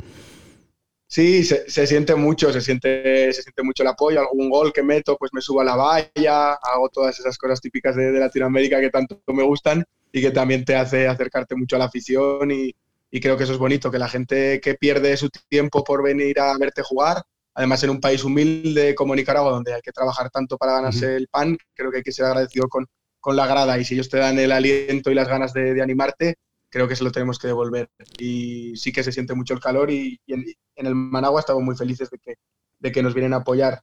Sí, 1.08 1.44
se, 1.44 1.88
siente 1.88 2.14
mucho, 2.14 2.54
se 2.54 2.62
siente, 2.62 3.34
se 3.34 3.42
siente 3.42 3.64
mucho 3.64 3.82
el 3.82 3.90
apoyo. 3.90 4.20
Algún 4.20 4.52
gol 4.52 4.72
que 4.72 4.84
meto, 4.84 5.18
pues 5.18 5.34
me 5.34 5.42
subo 5.42 5.62
a 5.62 5.64
la 5.64 5.76
valla, 5.76 6.54
hago 6.54 6.90
todas 6.90 7.20
esas 7.20 7.36
cosas 7.40 7.60
típicas 7.60 7.96
de, 7.96 8.12
de 8.12 8.20
Latinoamérica 8.20 8.80
que 8.80 8.92
tanto 8.92 9.20
me 9.34 9.42
gustan 9.42 9.84
y 10.12 10.22
que 10.22 10.30
también 10.30 10.64
te 10.64 10.76
hace 10.76 11.08
acercarte 11.08 11.56
mucho 11.56 11.76
a 11.76 11.80
la 11.80 11.86
afición 11.86 12.52
y, 12.52 12.76
y 13.12 13.20
creo 13.20 13.38
que 13.38 13.44
eso 13.44 13.54
es 13.54 13.60
bonito, 13.60 13.92
que 13.92 14.00
la 14.00 14.10
gente 14.10 14.62
que 14.62 14.76
pierde 14.76 15.18
su 15.18 15.30
tiempo 15.50 15.84
por 15.84 16.04
venir 16.04 16.40
a 16.40 16.58
verte 16.58 16.84
jugar, 16.84 17.24
además 17.54 17.84
en 17.84 17.90
un 17.90 18.00
país 18.00 18.24
humilde 18.24 18.96
como 18.96 19.16
Nicaragua, 19.16 19.52
donde 19.52 19.74
hay 19.74 19.82
que 19.82 19.92
trabajar 19.92 20.30
tanto 20.30 20.58
para 20.58 20.74
ganarse 20.74 21.16
el 21.16 21.28
pan, 21.28 21.58
creo 21.74 21.92
que 21.92 21.98
hay 21.98 22.04
que 22.04 22.12
ser 22.12 22.26
agradecido 22.26 22.68
con, 22.68 22.86
con 23.20 23.36
la 23.36 23.48
grada 23.48 23.78
y 23.80 23.86
si 23.86 23.96
ellos 23.96 24.10
te 24.10 24.18
dan 24.18 24.40
el 24.40 24.52
aliento 24.52 25.12
y 25.12 25.16
las 25.16 25.28
ganas 25.28 25.54
de, 25.54 25.82
animarte, 25.82 26.36
creo 26.70 26.88
que 26.88 26.96
se 26.96 27.04
lo 27.04 27.12
tenemos 27.12 27.40
que 27.40 27.48
devolver. 27.48 27.90
Y 28.18 28.76
sí 28.76 28.92
que 28.92 29.04
se 29.04 29.12
siente 29.12 29.34
mucho 29.34 29.54
el 29.54 29.60
calor 29.60 29.92
y, 29.92 30.20
en, 30.28 30.46
el 30.76 30.96
Managua 30.96 31.42
estamos 31.42 31.64
muy 31.64 31.76
felices 31.76 32.10
de 32.10 32.18
que, 32.20 32.36
de 32.80 32.92
que 32.92 33.04
nos 33.04 33.14
vienen 33.14 33.34
a 33.34 33.38
apoyar. 33.38 33.82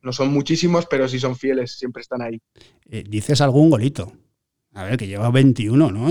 No 0.00 0.12
son 0.12 0.32
muchísimos, 0.32 0.86
pero 0.86 1.06
sí 1.06 1.20
son 1.20 1.36
fieles, 1.36 1.78
siempre 1.78 2.00
están 2.00 2.22
ahí. 2.22 2.40
Eh, 2.90 3.04
dices 3.06 3.40
algún 3.40 3.70
golito. 3.70 4.12
A 4.74 4.84
ver, 4.84 4.96
que 4.96 5.06
lleva 5.06 5.30
21, 5.30 5.90
¿no? 5.90 6.08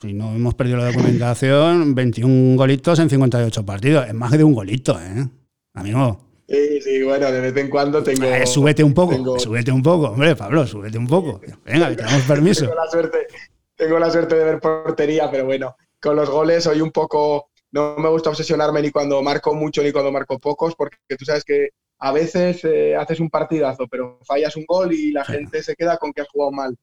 Si 0.00 0.12
no 0.12 0.34
hemos 0.34 0.54
perdido 0.54 0.78
la 0.78 0.86
documentación, 0.86 1.94
21 1.94 2.56
golitos 2.56 2.98
en 2.98 3.08
58 3.08 3.64
partidos. 3.64 4.08
Es 4.08 4.14
más 4.14 4.32
de 4.32 4.42
un 4.42 4.54
golito, 4.54 4.98
¿eh? 5.00 5.28
Amigo. 5.74 6.26
Sí, 6.48 6.80
sí, 6.80 7.02
bueno, 7.02 7.30
de 7.30 7.40
vez 7.40 7.56
en 7.56 7.70
cuando 7.70 8.02
tengo. 8.02 8.24
Eh, 8.24 8.46
súbete 8.46 8.82
un 8.82 8.94
poco, 8.94 9.38
súbete 9.38 9.70
un 9.70 9.82
poco, 9.82 10.10
hombre, 10.10 10.34
Pablo, 10.34 10.66
súbete 10.66 10.98
un 10.98 11.06
poco. 11.06 11.40
Venga, 11.64 11.90
que 11.90 11.96
tenemos 11.96 12.22
permiso. 12.22 12.62
tengo, 12.62 12.74
la 12.76 12.90
suerte, 12.90 13.26
tengo 13.74 13.98
la 13.98 14.10
suerte 14.10 14.34
de 14.36 14.44
ver 14.44 14.60
portería, 14.60 15.30
pero 15.30 15.44
bueno, 15.44 15.76
con 16.00 16.16
los 16.16 16.30
goles 16.30 16.64
soy 16.64 16.80
un 16.80 16.90
poco. 16.90 17.50
No 17.72 17.96
me 17.98 18.08
gusta 18.08 18.30
obsesionarme 18.30 18.80
ni 18.80 18.90
cuando 18.90 19.22
marco 19.22 19.54
mucho 19.54 19.82
ni 19.82 19.92
cuando 19.92 20.12
marco 20.12 20.38
pocos, 20.38 20.74
porque 20.76 20.96
tú 21.18 21.24
sabes 21.24 21.44
que 21.44 21.70
a 21.98 22.12
veces 22.12 22.64
eh, 22.64 22.94
haces 22.96 23.20
un 23.20 23.28
partidazo, 23.28 23.86
pero 23.88 24.18
fallas 24.24 24.56
un 24.56 24.64
gol 24.66 24.92
y 24.92 25.12
la 25.12 25.24
gente 25.24 25.62
se 25.62 25.74
queda 25.74 25.98
con 25.98 26.12
que 26.12 26.22
has 26.22 26.28
jugado 26.28 26.52
mal. 26.52 26.76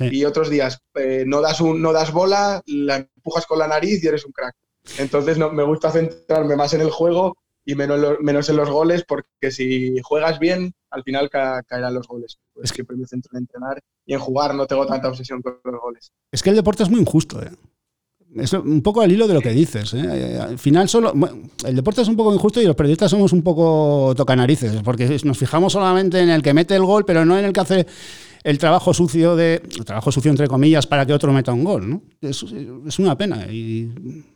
Y 0.00 0.24
otros 0.24 0.50
días 0.50 0.80
eh, 0.94 1.24
no, 1.26 1.40
das 1.40 1.60
un, 1.60 1.80
no 1.82 1.92
das 1.92 2.12
bola, 2.12 2.62
la 2.66 2.96
empujas 2.96 3.46
con 3.46 3.58
la 3.58 3.68
nariz 3.68 4.02
y 4.02 4.06
eres 4.06 4.24
un 4.24 4.32
crack. 4.32 4.54
Entonces 4.98 5.38
no, 5.38 5.52
me 5.52 5.64
gusta 5.64 5.90
centrarme 5.90 6.56
más 6.56 6.72
en 6.74 6.80
el 6.80 6.90
juego 6.90 7.36
y 7.64 7.74
menos, 7.74 8.00
menos 8.20 8.48
en 8.48 8.56
los 8.56 8.70
goles, 8.70 9.04
porque 9.06 9.50
si 9.50 10.00
juegas 10.02 10.38
bien, 10.38 10.72
al 10.90 11.02
final 11.02 11.28
caerán 11.28 11.94
los 11.94 12.08
goles. 12.08 12.38
es 12.62 12.72
que 12.72 12.82
me 12.82 13.06
centro 13.06 13.30
en 13.34 13.40
entrenar 13.40 13.82
y 14.06 14.14
en 14.14 14.20
jugar, 14.20 14.54
no 14.54 14.66
tengo 14.66 14.86
tanta 14.86 15.08
obsesión 15.08 15.42
con 15.42 15.60
los 15.62 15.80
goles. 15.80 16.10
Es 16.32 16.42
que 16.42 16.50
el 16.50 16.56
deporte 16.56 16.82
es 16.82 16.90
muy 16.90 17.00
injusto. 17.00 17.42
¿eh? 17.42 17.50
Es 18.36 18.52
un 18.54 18.82
poco 18.82 19.02
al 19.02 19.12
hilo 19.12 19.26
de 19.26 19.34
lo 19.34 19.40
que 19.40 19.50
dices. 19.50 19.92
¿eh? 19.94 20.38
Al 20.40 20.58
final, 20.58 20.88
solo 20.88 21.12
el 21.66 21.76
deporte 21.76 22.02
es 22.02 22.08
un 22.08 22.16
poco 22.16 22.32
injusto 22.32 22.60
y 22.60 22.66
los 22.66 22.76
periodistas 22.76 23.10
somos 23.10 23.32
un 23.32 23.42
poco 23.42 24.14
tocanarices, 24.16 24.82
porque 24.82 25.20
nos 25.24 25.38
fijamos 25.38 25.72
solamente 25.72 26.20
en 26.20 26.30
el 26.30 26.42
que 26.42 26.54
mete 26.54 26.74
el 26.74 26.84
gol, 26.84 27.04
pero 27.04 27.24
no 27.24 27.38
en 27.38 27.44
el 27.44 27.52
que 27.52 27.60
hace 27.60 27.86
el 28.42 28.58
trabajo 28.58 28.94
sucio 28.94 29.36
de 29.36 29.56
el 29.56 29.84
trabajo 29.84 30.12
sucio 30.12 30.30
entre 30.30 30.48
comillas 30.48 30.86
para 30.86 31.06
que 31.06 31.12
otro 31.12 31.32
meta 31.32 31.52
un 31.52 31.64
gol, 31.64 31.88
¿no? 31.88 32.02
Es, 32.20 32.42
es 32.42 32.98
una 32.98 33.16
pena 33.16 33.46
y 33.46 33.90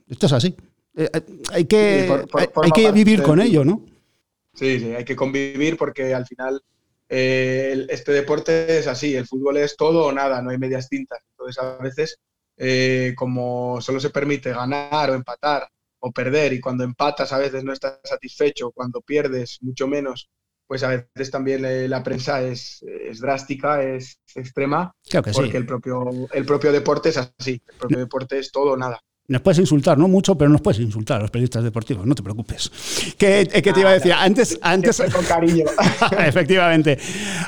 esto 0.09 0.27
es 0.27 0.33
así. 0.33 0.57
Eh, 0.95 1.09
eh, 1.13 1.23
hay 1.53 1.65
que, 1.65 2.27
hay, 2.63 2.71
que 2.71 2.93
vivir 2.93 3.23
con 3.23 3.41
ello, 3.41 3.65
¿no? 3.65 3.85
Sí, 4.55 4.79
sí, 4.79 4.95
hay 4.95 5.05
que 5.05 5.17
convivir 5.17 5.77
porque 5.79 6.15
al 6.15 6.27
final 6.27 6.63
eh, 7.09 7.87
este 7.89 8.13
deporte 8.13 8.79
es 8.79 8.87
así, 8.87 9.15
el 9.15 9.27
fútbol 9.27 9.57
es 9.57 9.77
todo 9.77 10.07
o 10.07 10.13
nada, 10.13 10.43
no 10.43 10.51
hay 10.51 10.59
medias 10.59 10.89
tintas. 10.89 11.21
Entonces 11.31 11.63
a 11.63 11.79
veces 11.79 12.19
como 13.17 13.81
solo 13.81 13.99
se 13.99 14.11
permite 14.11 14.53
ganar 14.53 15.11
o 15.11 15.15
empatar 15.15 15.69
o 15.99 16.13
perder 16.13 16.53
y 16.53 16.61
cuando 16.61 16.85
empatas 16.85 17.33
a 17.33 17.39
veces 17.39 17.65
no 17.65 17.73
estás 17.73 17.99
satisfecho, 18.05 18.71
cuando 18.71 19.01
pierdes 19.01 19.59
mucho 19.63 19.89
menos 19.89 20.29
pues 20.73 20.85
a 20.85 20.89
veces 20.89 21.31
también 21.31 21.67
eh, 21.67 21.87
la 21.87 22.03
prensa 22.03 22.41
es, 22.41 22.83
drástica, 23.21 23.83
es 23.83 24.19
extrema, 24.35 24.97
porque 25.35 25.59
el, 25.59 25.67
propio, 25.67 26.09
el 26.33 26.47
propio 26.47 26.73
deporte 26.73 27.11
es 27.11 27.19
así, 27.19 27.61
el 27.69 27.77
propio 27.77 27.99
deporte 27.99 28.39
es 28.39 28.51
todo 28.51 28.71
o 28.71 28.77
nada. 28.79 28.99
Nos 29.29 29.41
puedes 29.41 29.61
insultar, 29.61 29.97
no 29.97 30.09
mucho, 30.09 30.37
pero 30.37 30.51
nos 30.51 30.61
puedes 30.61 30.81
insultar 30.81 31.19
a 31.19 31.23
los 31.23 31.31
periodistas 31.31 31.63
deportivos, 31.63 32.05
no 32.05 32.15
te 32.15 32.25
preocupes. 32.25 32.71
¿Qué, 33.17 33.47
te 33.47 33.81
iba 33.81 33.91
a 33.91 33.93
decir? 33.93 34.13
Antes, 34.13 34.59
antes 34.61 35.01
con 35.13 35.25
cariño. 35.25 35.65
Efectivamente. 36.27 36.99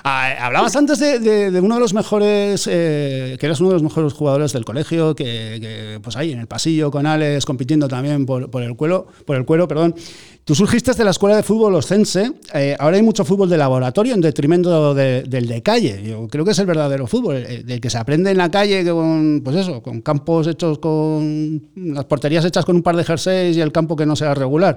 Ah, 0.05 0.47
hablabas 0.47 0.77
antes 0.77 1.01
de, 1.01 1.61
uno 1.61 1.75
de 1.75 1.81
los 1.81 1.93
mejores, 1.93 2.69
eh, 2.71 3.37
que 3.41 3.47
eras 3.47 3.61
uno 3.61 3.71
de 3.71 3.75
los 3.75 3.83
mejores 3.83 4.13
jugadores 4.13 4.53
del 4.53 4.65
colegio, 4.65 5.17
que, 5.17 5.99
pues 6.01 6.17
ahí 6.17 6.31
en 6.31 6.39
el 6.39 6.47
pasillo 6.47 6.93
con 6.93 7.07
Alex 7.07 7.45
compitiendo 7.45 7.89
también 7.89 8.25
por, 8.25 8.49
por 8.51 8.63
el 8.63 8.77
cuero, 8.77 9.09
por 9.27 9.35
el 9.37 9.45
cuero, 9.45 9.67
perdón. 9.67 9.97
Tú 10.45 10.55
surgiste 10.55 10.93
de 10.93 11.05
la 11.05 11.11
escuela 11.11 11.37
de 11.37 11.43
fútbol 11.43 11.75
oscense. 11.75 12.33
Eh, 12.53 12.77
ahora 12.79 12.99
hay 12.99 13.03
mucho 13.03 13.25
fútbol 13.25 13.49
de 13.49 13.57
laboratorio 13.57 14.13
en 14.13 14.21
detrimento 14.21 14.95
del 14.95 15.47
de 15.49 15.63
calle. 15.63 16.03
Yo 16.05 16.29
creo 16.29 16.45
que 16.45 16.51
es 16.51 16.59
el 16.59 16.67
verdadero 16.67 17.07
fútbol, 17.07 17.37
el, 17.37 17.65
del 17.65 17.81
que 17.81 17.89
se 17.89 17.97
aprende 17.97 18.31
en 18.31 18.37
la 18.37 18.51
calle 18.51 18.85
con, 18.85 19.41
pues 19.43 19.57
eso, 19.57 19.83
con 19.83 20.03
campos 20.03 20.47
hechos 20.47 20.79
con 20.79 21.64
las 21.75 22.05
porterías 22.05 22.45
hechas 22.45 22.65
con 22.65 22.77
un 22.77 22.83
par 22.83 22.97
de 22.97 23.05
jerseys 23.05 23.57
y 23.57 23.61
el 23.61 23.73
campo 23.73 23.97
que 23.97 24.07
no 24.07 24.17
sea 24.17 24.35
regular. 24.35 24.77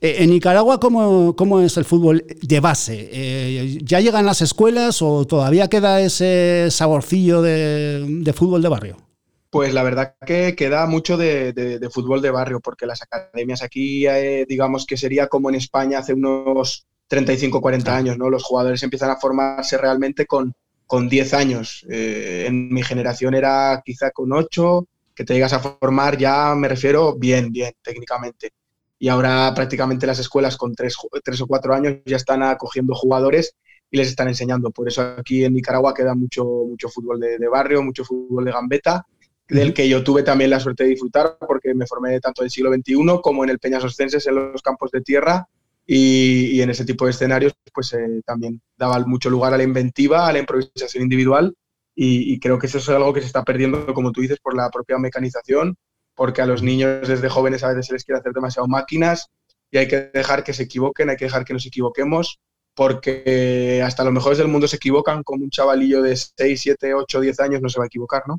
Eh, 0.00 0.16
en 0.20 0.30
Nicaragua, 0.30 0.78
¿cómo, 0.80 1.34
¿cómo, 1.36 1.60
es 1.60 1.76
el 1.76 1.84
fútbol 1.84 2.24
de 2.40 2.60
base? 2.60 3.08
Eh, 3.12 3.78
¿Ya 3.82 4.00
llegan 4.00 4.26
las 4.26 4.42
escuelas 4.42 5.02
o 5.02 5.26
todavía 5.26 5.68
queda 5.68 6.00
ese 6.00 6.68
saborcillo 6.70 7.42
de 7.42 8.32
fútbol 8.34 8.62
de 8.62 8.68
barrio? 8.68 9.08
Pues 9.50 9.72
la 9.72 9.82
verdad 9.82 10.14
que 10.26 10.54
queda 10.54 10.86
mucho 10.86 11.16
de, 11.16 11.88
fútbol 11.90 12.20
de 12.20 12.30
barrio, 12.30 12.60
porque 12.60 12.86
las 12.86 13.02
academias 13.02 13.62
aquí, 13.62 14.06
eh, 14.06 14.44
digamos 14.46 14.84
que 14.84 14.98
sería 14.98 15.28
como 15.28 15.48
en 15.48 15.54
España 15.54 16.00
hace 16.00 16.12
unos 16.12 16.86
35, 17.06 17.62
40 17.62 17.96
años, 17.96 18.18
¿no? 18.18 18.28
Los 18.28 18.44
jugadores 18.44 18.82
empiezan 18.82 19.10
a 19.10 19.16
formarse 19.16 19.78
realmente 19.78 20.26
con, 20.26 20.52
con 20.86 21.08
10 21.08 21.32
años. 21.32 21.86
Eh, 21.88 22.44
en 22.46 22.68
mi 22.68 22.82
generación 22.82 23.34
era 23.34 23.82
quizá 23.82 24.10
con 24.10 24.32
8, 24.32 24.86
que 25.18 25.24
te 25.24 25.34
llegas 25.34 25.52
a 25.52 25.58
formar 25.58 26.16
ya, 26.16 26.54
me 26.54 26.68
refiero, 26.68 27.16
bien, 27.18 27.50
bien, 27.50 27.72
técnicamente. 27.82 28.52
Y 29.00 29.08
ahora 29.08 29.52
prácticamente 29.52 30.06
las 30.06 30.20
escuelas 30.20 30.56
con 30.56 30.76
3, 30.76 30.94
o 31.40 31.46
4 31.48 31.74
años 31.74 31.96
ya 32.06 32.16
están 32.16 32.44
acogiendo 32.44 32.94
jugadores 32.94 33.56
y 33.90 33.96
les 33.96 34.10
están 34.10 34.28
enseñando. 34.28 34.70
Por 34.70 34.86
eso 34.86 35.02
aquí 35.18 35.44
en 35.44 35.54
Nicaragua 35.54 35.92
queda 35.92 36.14
mucho, 36.14 36.44
mucho 36.44 36.88
fútbol 36.88 37.18
de, 37.18 37.36
de 37.36 37.48
barrio, 37.48 37.82
mucho 37.82 38.04
fútbol 38.04 38.44
de 38.44 38.52
gambeta 38.52 39.04
del 39.48 39.74
que 39.74 39.88
yo 39.88 40.04
tuve 40.04 40.22
también 40.22 40.50
la 40.50 40.60
suerte 40.60 40.84
de 40.84 40.90
disfrutar 40.90 41.36
porque 41.48 41.74
me 41.74 41.86
formé 41.86 42.20
tanto 42.20 42.42
en 42.42 42.44
el 42.44 42.50
siglo 42.52 42.72
XXI 42.72 43.20
como 43.20 43.42
en 43.42 43.50
el 43.50 43.58
Peñas 43.58 43.82
Oscenses 43.82 44.24
en 44.28 44.36
los 44.36 44.62
campos 44.62 44.92
de 44.92 45.00
tierra 45.00 45.48
y, 45.84 46.60
en 46.60 46.70
ese 46.70 46.84
tipo 46.84 47.06
de 47.06 47.10
escenarios 47.12 47.54
pues 47.74 47.92
eh, 47.94 48.20
también 48.24 48.60
daba 48.76 49.00
mucho 49.06 49.30
lugar 49.30 49.54
a 49.54 49.56
la 49.56 49.64
inventiva, 49.64 50.28
a 50.28 50.32
la 50.32 50.38
improvisación 50.38 51.02
individual 51.02 51.56
y, 52.00 52.38
creo 52.38 52.60
que 52.60 52.68
eso 52.68 52.78
es 52.78 52.88
algo 52.90 53.12
que 53.12 53.20
se 53.20 53.26
está 53.26 53.42
perdiendo, 53.42 53.92
como 53.92 54.12
tú 54.12 54.20
dices, 54.20 54.38
por 54.40 54.54
la 54.56 54.70
propia 54.70 54.98
mecanización, 54.98 55.76
porque 56.14 56.42
a 56.42 56.46
los 56.46 56.62
niños 56.62 57.08
desde 57.08 57.28
jóvenes 57.28 57.64
a 57.64 57.70
veces 57.70 57.86
se 57.86 57.92
les 57.92 58.04
quiere 58.04 58.20
hacer 58.20 58.32
demasiado 58.32 58.68
máquinas 58.68 59.26
y 59.68 59.78
hay 59.78 59.88
que 59.88 60.10
dejar 60.14 60.44
que 60.44 60.52
se 60.52 60.62
equivoquen, 60.62 61.10
hay 61.10 61.16
que 61.16 61.24
dejar 61.24 61.44
que 61.44 61.54
nos 61.54 61.66
equivoquemos 61.66 62.38
porque 62.76 63.82
hasta 63.84 64.04
los 64.04 64.12
mejores 64.12 64.38
del 64.38 64.46
mundo 64.46 64.68
se 64.68 64.76
equivocan, 64.76 65.24
como 65.24 65.42
un 65.42 65.50
chavalillo 65.50 66.00
de 66.00 66.14
6, 66.14 66.60
7, 66.60 66.94
8, 66.94 67.20
10 67.20 67.40
años 67.40 67.62
no 67.62 67.68
se 67.68 67.80
va 67.80 67.84
a 67.84 67.88
equivocar, 67.88 68.22
¿no? 68.28 68.38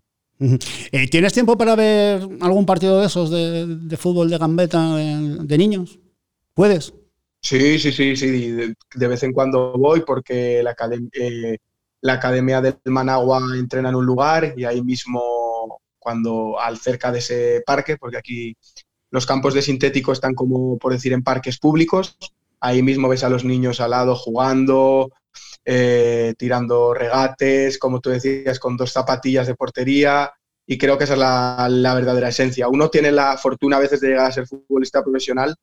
Eh, 0.94 1.10
¿Tienes 1.10 1.34
tiempo 1.34 1.58
para 1.58 1.76
ver 1.76 2.22
algún 2.40 2.66
partido 2.66 3.02
de 3.02 3.08
esos 3.08 3.30
de, 3.30 3.98
fútbol 3.98 4.30
de 4.30 4.38
gambeta 4.38 4.96
de, 4.96 5.58
niños? 5.58 6.00
¿Puedes? 6.54 6.94
Sí, 7.42 7.78
sí, 7.78 7.92
sí, 7.92 8.16
sí. 8.16 8.52
De, 8.96 9.08
vez 9.10 9.22
en 9.24 9.34
cuando 9.34 9.74
voy 9.74 10.04
porque 10.08 10.64
la, 10.64 10.74
eh, 11.12 11.58
la 12.02 12.14
academia 12.14 12.62
del 12.62 12.78
Managua 12.86 13.42
entrena 13.58 13.90
en 13.90 13.96
un 13.96 14.06
lugar 14.06 14.54
y 14.56 14.66
ahí 14.66 14.82
mismo, 14.82 15.82
cuando 15.98 16.60
al 16.60 16.78
cerca 16.78 17.12
de 17.12 17.20
ese 17.20 17.64
parque, 17.66 17.98
porque 17.98 18.18
aquí 18.18 18.58
los 19.12 19.26
campos 19.26 19.54
de 19.54 19.62
sintético 19.62 20.12
están 20.12 20.36
como 20.36 20.78
por 20.78 20.94
decir 20.94 21.14
en 21.14 21.24
parques 21.24 21.58
públicos, 21.58 22.18
ahí 22.60 22.82
mismo 22.84 23.10
ves 23.10 23.24
a 23.24 23.30
los 23.30 23.44
niños 23.44 23.82
al 23.82 23.92
lado 23.92 24.16
jugando, 24.16 25.12
eh, 25.66 26.34
tirando 26.38 26.94
regates, 26.94 27.78
como 27.78 28.00
tú 28.00 28.10
decías, 28.10 28.60
con 28.60 28.78
dos 28.78 28.92
zapatillas 28.92 29.48
de 29.48 29.56
portería. 29.56 30.32
Y 30.66 30.78
creo 30.78 30.98
que 30.98 31.06
esa 31.06 31.14
es 31.14 31.20
la, 31.20 31.94
verdadera 31.96 32.30
esencia. 32.30 32.68
Uno 32.68 32.90
tiene 32.90 33.12
la 33.12 33.38
fortuna 33.38 33.78
a 33.78 33.80
veces 33.80 34.02
de 34.02 34.10
llegar 34.10 34.28
a 34.28 34.32
ser 34.32 34.48
futbolista 34.48 35.04
profesional, 35.04 35.56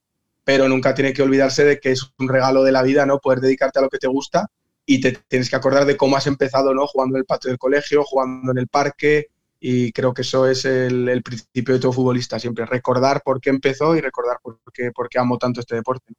pero 0.42 0.68
nunca 0.68 0.94
tiene 0.94 1.12
que 1.12 1.22
olvidarse 1.22 1.64
de 1.64 1.78
que 1.78 1.92
es 1.92 2.02
un 2.18 2.28
regalo 2.28 2.64
de 2.64 2.72
la 2.72 2.82
vida, 2.82 3.06
¿no? 3.06 3.20
Poder 3.20 3.40
dedicarte 3.40 3.78
a 3.78 3.82
lo 3.82 3.88
que 3.88 3.98
te 3.98 4.08
gusta 4.08 4.50
y 4.86 5.00
te 5.00 5.18
tienes 5.28 5.50
que 5.50 5.56
acordar 5.56 5.84
de 5.84 5.96
cómo 5.96 6.16
has 6.16 6.28
empezado, 6.28 6.72
¿no? 6.72 6.86
Jugando 6.86 7.16
en 7.16 7.20
el 7.20 7.26
patio 7.26 7.50
del 7.50 7.58
colegio, 7.58 8.04
jugando 8.04 8.52
en 8.52 8.58
el 8.58 8.68
parque, 8.68 9.26
y 9.58 9.90
creo 9.92 10.14
que 10.14 10.22
eso 10.22 10.46
es 10.46 10.64
el, 10.64 11.22
principio 11.22 11.74
de 11.74 11.80
todo 11.80 11.92
futbolista, 11.92 12.38
siempre 12.38 12.64
recordar 12.66 13.22
por 13.24 13.40
qué 13.40 13.50
empezó 13.50 13.96
y 13.96 14.00
recordar 14.00 14.38
por 14.40 14.58
qué, 14.72 14.92
por 14.92 15.08
qué 15.08 15.18
amo 15.18 15.38
tanto 15.38 15.60
este 15.60 15.74
deporte. 15.74 16.14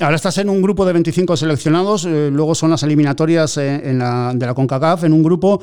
Ahora 0.00 0.14
estás 0.14 0.38
en 0.38 0.48
un 0.48 0.62
grupo 0.62 0.86
de 0.86 0.92
25 0.92 1.36
seleccionados, 1.36 2.04
eh, 2.04 2.30
luego 2.32 2.54
son 2.54 2.70
las 2.70 2.84
eliminatorias 2.84 3.56
eh, 3.56 3.80
de 3.82 4.46
la 4.46 4.54
CONCACAF, 4.54 5.04
en 5.04 5.12
un 5.12 5.24
grupo 5.24 5.60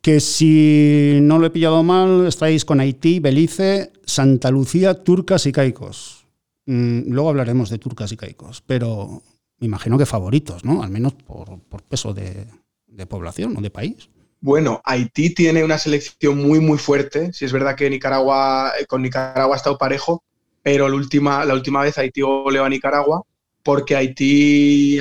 que 0.00 0.18
si 0.18 1.18
no 1.22 1.38
lo 1.38 1.46
he 1.46 1.50
pillado 1.50 1.82
mal, 1.82 2.26
estáis 2.26 2.64
con 2.64 2.80
Haití, 2.80 3.20
Belice, 3.20 3.92
Santa 4.04 4.50
Lucía, 4.50 5.02
Turcas 5.04 5.46
y 5.46 5.52
Caicos. 5.52 6.26
Mm, 6.66 7.12
luego 7.12 7.30
hablaremos 7.30 7.70
de 7.70 7.78
Turcas 7.78 8.10
y 8.12 8.16
Caicos, 8.16 8.62
pero 8.66 9.22
me 9.58 9.66
imagino 9.66 9.98
que 9.98 10.06
favoritos, 10.06 10.64
¿no? 10.64 10.82
Al 10.82 10.90
menos 10.90 11.14
por, 11.14 11.60
peso 11.88 12.12
de, 12.12 12.46
de 12.86 13.06
población 13.06 13.56
o 13.56 13.60
de 13.60 13.70
país. 13.70 14.08
Bueno, 14.40 14.82
Haití 14.84 15.30
tiene 15.30 15.64
una 15.64 15.78
selección 15.78 16.36
muy, 16.36 16.60
muy 16.60 16.76
fuerte. 16.76 17.32
Si 17.32 17.44
es 17.44 17.52
verdad 17.52 17.76
que 17.76 17.88
Nicaragua, 17.88 18.72
eh, 18.78 18.86
con 18.86 19.02
Nicaragua 19.02 19.54
ha 19.54 19.56
estado 19.56 19.78
parejo, 19.78 20.22
pero 20.62 20.88
la 20.88 20.96
última, 20.96 21.44
la 21.44 21.54
última 21.54 21.82
vez 21.82 21.96
Haití 21.96 22.20
goleó 22.20 22.64
a 22.64 22.68
Nicaragua 22.68 23.22
porque 23.64 23.96
Haití 23.96 24.98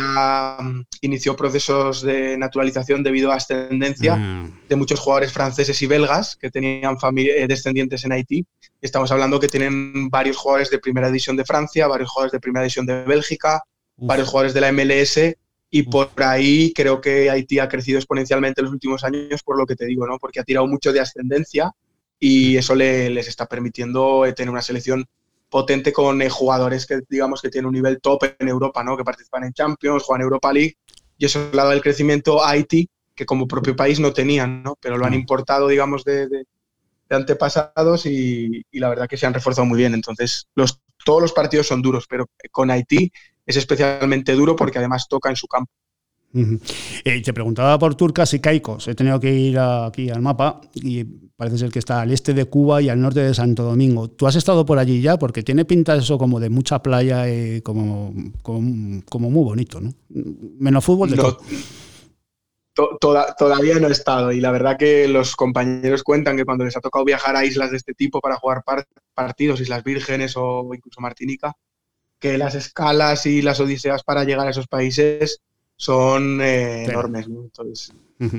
inició 1.02 1.36
procesos 1.36 2.02
de 2.02 2.38
naturalización 2.38 3.04
debido 3.04 3.30
a 3.30 3.36
ascendencia 3.36 4.16
mm. 4.16 4.60
de 4.70 4.76
muchos 4.78 5.02
jugadores 5.02 5.34
franceses 5.34 5.82
y 5.82 5.86
belgas 5.86 6.38
que 6.38 6.50
tenían 6.50 6.96
eh, 7.18 7.46
descendientes 7.46 8.06
en 8.06 8.14
Haití. 8.14 8.46
Estamos 8.82 9.12
hablando 9.12 9.38
que 9.42 9.50
tienen 9.50 10.10
varios 10.10 10.38
jugadores 10.38 10.70
de 10.70 10.80
primera 10.80 11.08
división 11.08 11.36
de 11.36 11.44
Francia, 11.44 11.88
varios 11.88 12.10
jugadores 12.10 12.32
de 12.32 12.40
primera 12.40 12.64
división 12.64 12.86
de 12.86 13.04
Bélgica, 13.04 13.62
varios 14.06 14.30
jugadores 14.30 14.54
de 14.54 14.62
la 14.62 14.72
MLS 14.72 15.20
y 15.70 15.84
por 15.84 16.12
ahí 16.18 16.72
creo 16.74 17.02
que 17.02 17.30
Haití 17.30 17.60
ha 17.60 17.68
crecido 17.68 17.98
exponencialmente 17.98 18.62
en 18.62 18.66
los 18.66 18.74
últimos 18.74 19.04
años, 19.04 19.42
por 19.44 19.58
lo 19.58 19.66
que 19.66 19.76
te 19.76 19.86
digo, 19.86 20.06
¿no? 20.06 20.20
Porque 20.20 20.40
ha 20.40 20.44
tirado 20.44 20.68
mucho 20.68 20.94
de 20.94 21.00
ascendencia 21.00 21.72
y 22.20 22.58
eso 22.58 22.76
les 22.76 23.28
está 23.28 23.48
permitiendo 23.48 24.26
eh, 24.26 24.34
tener 24.34 24.52
una 24.52 24.62
selección 24.62 25.06
potente 25.50 25.92
con 25.92 26.22
eh, 26.22 26.30
jugadores 26.30 26.86
que 26.86 27.00
digamos 27.10 27.42
que 27.42 27.50
tienen 27.50 27.68
un 27.68 27.74
nivel 27.74 28.00
top 28.02 28.24
en 28.38 28.48
Europa, 28.48 28.84
¿no? 28.84 28.96
Que 28.96 29.04
participan 29.04 29.46
en 29.46 29.54
Champions, 29.54 30.04
juegan 30.04 30.22
Europa 30.22 30.54
League 30.54 30.78
y 31.18 31.26
eso 31.26 31.50
le 31.52 31.60
ha 31.60 31.64
dado 31.64 31.74
el 31.74 31.82
crecimiento 31.82 32.44
a 32.44 32.52
Haití 32.52 32.90
que 33.16 33.26
como 33.26 33.48
propio 33.48 33.76
país 33.76 34.00
no 34.00 34.14
tenían, 34.14 34.64
¿no? 34.64 34.78
Pero 34.80 34.98
lo 34.98 35.06
han 35.06 35.14
importado, 35.14 35.68
digamos, 35.68 36.04
de, 36.04 36.46
antepasados 37.10 38.06
y, 38.06 38.64
la 38.72 38.90
verdad 38.90 39.08
que 39.08 39.18
se 39.18 39.26
han 39.26 39.34
reforzado 39.34 39.66
muy 39.66 39.78
bien. 39.78 39.94
Entonces, 39.94 40.48
los, 40.56 40.82
todos 41.06 41.22
los 41.22 41.34
partidos 41.34 41.68
son 41.68 41.82
duros, 41.82 42.06
pero 42.08 42.28
con 42.52 42.72
Haití 42.72 43.12
es 43.46 43.58
especialmente 43.58 44.34
duro 44.34 44.56
porque 44.56 44.80
además 44.80 45.08
toca 45.08 45.30
en 45.30 45.36
su 45.36 45.48
campo. 45.48 45.72
Eh, 47.06 47.22
te 47.22 47.32
preguntaba 47.32 47.78
por 47.78 47.94
turcas 47.96 48.34
y 48.34 48.40
caicos. 48.40 48.88
He 48.88 48.96
tenido 48.96 49.20
que 49.20 49.32
ir 49.32 49.60
aquí 49.60 50.10
al 50.10 50.22
mapa 50.22 50.62
y 50.74 51.04
parece 51.04 51.60
ser 51.60 51.70
que 51.72 51.80
está 51.80 52.02
al 52.02 52.12
este 52.12 52.34
de 52.34 52.46
Cuba 52.46 52.82
y 52.82 52.90
al 52.90 53.00
norte 53.00 53.20
de 53.20 53.34
Santo 53.34 53.64
Domingo. 53.64 54.10
¿Tú 54.10 54.26
has 54.26 54.36
estado 54.36 54.66
por 54.66 54.80
allí 54.80 55.02
ya? 55.02 55.18
Porque 55.18 55.44
tiene 55.44 55.64
pinta 55.64 55.96
eso 55.96 56.18
como 56.18 56.40
de 56.40 56.50
mucha 56.50 56.82
playa 56.82 57.30
y 57.30 57.62
como, 57.62 58.14
como, 58.42 59.30
muy 59.30 59.44
bonito, 59.44 59.80
¿no? 59.80 59.94
Menos 60.10 60.84
fútbol 60.84 61.12
de 61.12 61.18
todo. 61.18 61.38
todavía 63.38 63.80
no 63.80 63.88
he 63.88 63.92
estado 63.92 64.32
y 64.32 64.42
la 64.42 64.50
verdad 64.50 64.78
que 64.78 65.08
los 65.08 65.36
compañeros 65.36 66.02
cuentan 66.02 66.36
que 66.36 66.46
cuando 66.46 66.66
les 66.66 66.76
ha 66.76 66.82
tocado 66.82 67.06
viajar 67.06 67.36
a 67.36 67.46
islas 67.46 67.70
de 67.70 67.78
este 67.78 67.94
tipo 67.94 68.20
para 68.20 68.38
jugar 68.38 68.64
partidos, 69.14 69.62
Islas 69.62 69.84
Vírgenes 69.84 70.34
o 70.36 70.68
incluso 70.74 71.00
Martinica, 71.00 71.54
que 72.24 72.38
las 72.38 72.56
escalas 72.56 73.26
y 73.26 73.42
las 73.42 73.60
odiseas 73.60 74.02
para 74.02 74.24
llegar 74.24 74.48
a 74.48 74.52
esos 74.52 74.68
países 74.68 75.42
son 75.76 76.40
eh, 76.42 76.86
enormes. 76.86 77.26
Entonces, 77.28 77.92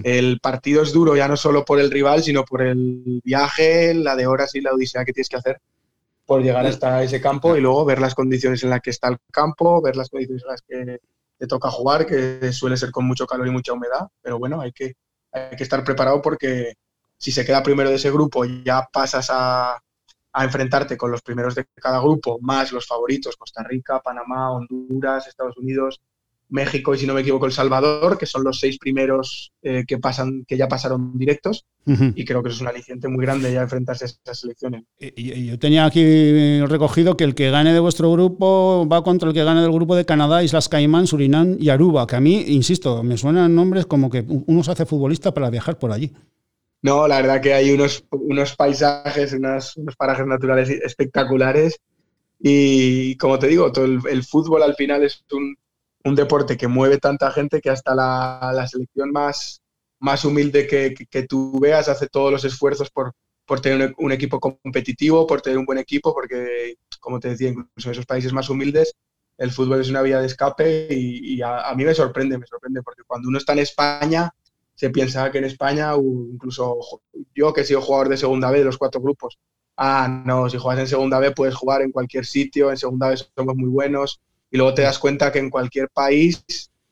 el 0.04 0.40
partido 0.40 0.82
es 0.82 0.94
duro 0.94 1.14
ya 1.14 1.28
no 1.28 1.36
solo 1.36 1.66
por 1.66 1.78
el 1.78 1.90
rival, 1.90 2.22
sino 2.22 2.46
por 2.46 2.62
el 2.62 3.20
viaje, 3.22 3.92
la 3.92 4.16
de 4.16 4.26
horas 4.26 4.54
y 4.54 4.62
la 4.62 4.72
odisea 4.72 5.04
que 5.04 5.12
tienes 5.12 5.28
que 5.28 5.36
hacer 5.36 5.60
por 6.24 6.42
llegar 6.42 6.64
hasta 6.64 7.02
ese 7.02 7.20
campo 7.20 7.58
y 7.58 7.60
luego 7.60 7.84
ver 7.84 8.00
las 8.00 8.14
condiciones 8.14 8.64
en 8.64 8.70
las 8.70 8.80
que 8.80 8.88
está 8.88 9.08
el 9.08 9.18
campo, 9.30 9.82
ver 9.82 9.96
las 9.96 10.08
condiciones 10.08 10.42
en 10.44 10.48
las 10.50 10.62
que 10.62 10.98
te 11.36 11.46
toca 11.46 11.70
jugar, 11.70 12.06
que 12.06 12.54
suele 12.54 12.78
ser 12.78 12.90
con 12.90 13.04
mucho 13.04 13.26
calor 13.26 13.46
y 13.46 13.50
mucha 13.50 13.74
humedad, 13.74 14.08
pero 14.22 14.38
bueno, 14.38 14.62
hay 14.62 14.72
que, 14.72 14.94
hay 15.30 15.54
que 15.58 15.62
estar 15.62 15.84
preparado 15.84 16.22
porque 16.22 16.72
si 17.18 17.32
se 17.32 17.44
queda 17.44 17.62
primero 17.62 17.90
de 17.90 17.96
ese 17.96 18.10
grupo 18.10 18.46
ya 18.46 18.88
pasas 18.90 19.28
a, 19.30 19.78
a 20.34 20.44
enfrentarte 20.44 20.96
con 20.96 21.10
los 21.12 21.22
primeros 21.22 21.54
de 21.54 21.64
cada 21.76 22.00
grupo, 22.00 22.38
más 22.42 22.72
los 22.72 22.86
favoritos, 22.86 23.36
Costa 23.36 23.62
Rica, 23.62 24.00
Panamá, 24.00 24.50
Honduras, 24.50 25.28
Estados 25.28 25.56
Unidos, 25.56 26.00
México 26.48 26.94
y 26.94 26.98
si 26.98 27.06
no 27.06 27.14
me 27.14 27.22
equivoco 27.22 27.46
El 27.46 27.52
Salvador, 27.52 28.18
que 28.18 28.26
son 28.26 28.44
los 28.44 28.58
seis 28.58 28.78
primeros 28.78 29.52
eh, 29.62 29.84
que 29.86 29.98
pasan, 29.98 30.44
que 30.46 30.56
ya 30.56 30.68
pasaron 30.68 31.16
directos, 31.16 31.66
y 31.86 32.24
creo 32.24 32.42
que 32.42 32.48
eso 32.48 32.56
es 32.56 32.62
un 32.62 32.68
aliciente 32.68 33.08
muy 33.08 33.24
grande 33.24 33.52
ya 33.52 33.62
enfrentarse 33.62 34.04
a 34.04 34.08
esas 34.08 34.40
selecciones. 34.40 34.84
Yo 34.98 35.58
tenía 35.58 35.84
aquí 35.84 36.60
recogido 36.62 37.16
que 37.16 37.24
el 37.24 37.34
que 37.34 37.50
gane 37.50 37.72
de 37.72 37.80
vuestro 37.80 38.10
grupo 38.10 38.88
va 38.90 39.04
contra 39.04 39.28
el 39.28 39.34
que 39.34 39.44
gane 39.44 39.60
del 39.60 39.72
grupo 39.72 39.94
de 39.94 40.04
Canadá, 40.04 40.42
Islas 40.42 40.68
Caimán, 40.68 41.06
Surinam 41.06 41.56
y 41.60 41.68
Aruba, 41.68 42.06
que 42.06 42.16
a 42.16 42.20
mí, 42.20 42.44
insisto, 42.48 43.02
me 43.02 43.18
suenan 43.18 43.54
nombres 43.54 43.86
como 43.86 44.10
que 44.10 44.24
uno 44.26 44.64
se 44.64 44.72
hace 44.72 44.86
futbolista 44.86 45.34
para 45.34 45.50
viajar 45.50 45.78
por 45.78 45.92
allí. 45.92 46.12
No, 46.84 47.08
la 47.08 47.16
verdad 47.22 47.40
que 47.40 47.54
hay 47.54 47.70
unos, 47.70 48.04
unos 48.10 48.56
paisajes, 48.56 49.32
unos 49.32 49.74
parajes 49.96 50.26
naturales 50.26 50.68
espectaculares. 50.68 51.80
Y 52.38 53.16
como 53.16 53.38
te 53.38 53.46
digo, 53.46 53.72
todo 53.72 53.86
el, 53.86 54.22
fútbol 54.22 54.62
al 54.62 54.74
final 54.74 55.02
es 55.02 55.24
un, 55.32 55.56
un, 56.04 56.14
deporte 56.14 56.58
que 56.58 56.68
mueve 56.68 56.98
tanta 56.98 57.30
gente 57.30 57.62
que 57.62 57.70
hasta 57.70 57.94
la, 57.94 58.52
la 58.54 58.68
selección 58.68 59.12
más, 59.12 59.62
más 59.98 60.26
humilde 60.26 60.66
que, 60.66 60.94
que, 61.08 61.22
tú 61.22 61.58
veas 61.58 61.88
hace 61.88 62.06
todos 62.06 62.30
los 62.30 62.44
esfuerzos 62.44 62.90
por, 62.90 63.14
por 63.46 63.62
tener 63.62 63.94
un, 63.96 64.12
equipo 64.12 64.38
competitivo, 64.38 65.26
por 65.26 65.40
tener 65.40 65.58
un 65.58 65.64
buen 65.64 65.78
equipo, 65.78 66.12
porque, 66.12 66.76
como 67.00 67.18
te 67.18 67.30
decía, 67.30 67.48
incluso 67.48 67.88
en 67.88 67.92
esos 67.92 68.04
países 68.04 68.34
más 68.34 68.50
humildes, 68.50 68.92
el 69.38 69.50
fútbol 69.52 69.80
es 69.80 69.88
una 69.88 70.02
vía 70.02 70.20
de 70.20 70.26
escape 70.26 70.88
y, 70.90 71.40
a, 71.40 71.72
mí 71.74 71.86
me 71.86 71.94
sorprende, 71.94 72.36
me 72.36 72.46
sorprende, 72.46 72.82
porque 72.82 73.04
cuando 73.06 73.28
uno 73.28 73.38
está 73.38 73.54
en 73.54 73.60
España 73.60 74.30
se 74.84 74.90
piensa 74.90 75.30
que 75.30 75.38
en 75.38 75.44
España, 75.44 75.94
incluso 75.96 76.78
yo 77.34 77.54
que 77.54 77.62
he 77.62 77.64
sido 77.64 77.80
jugador 77.80 78.10
de 78.10 78.18
segunda 78.18 78.50
B 78.50 78.58
de 78.58 78.66
los 78.66 78.76
cuatro 78.76 79.00
grupos, 79.00 79.38
ah, 79.78 80.22
no, 80.26 80.50
si 80.50 80.58
juegas 80.58 80.80
en 80.80 80.88
segunda 80.88 81.18
B 81.18 81.30
puedes 81.30 81.54
jugar 81.54 81.80
en 81.80 81.90
cualquier 81.90 82.26
sitio, 82.26 82.70
en 82.70 82.76
segunda 82.76 83.08
B 83.08 83.16
somos 83.16 83.56
muy 83.56 83.70
buenos, 83.70 84.20
y 84.50 84.58
luego 84.58 84.74
te 84.74 84.82
das 84.82 84.98
cuenta 84.98 85.32
que 85.32 85.38
en 85.38 85.48
cualquier 85.48 85.88
país 85.88 86.44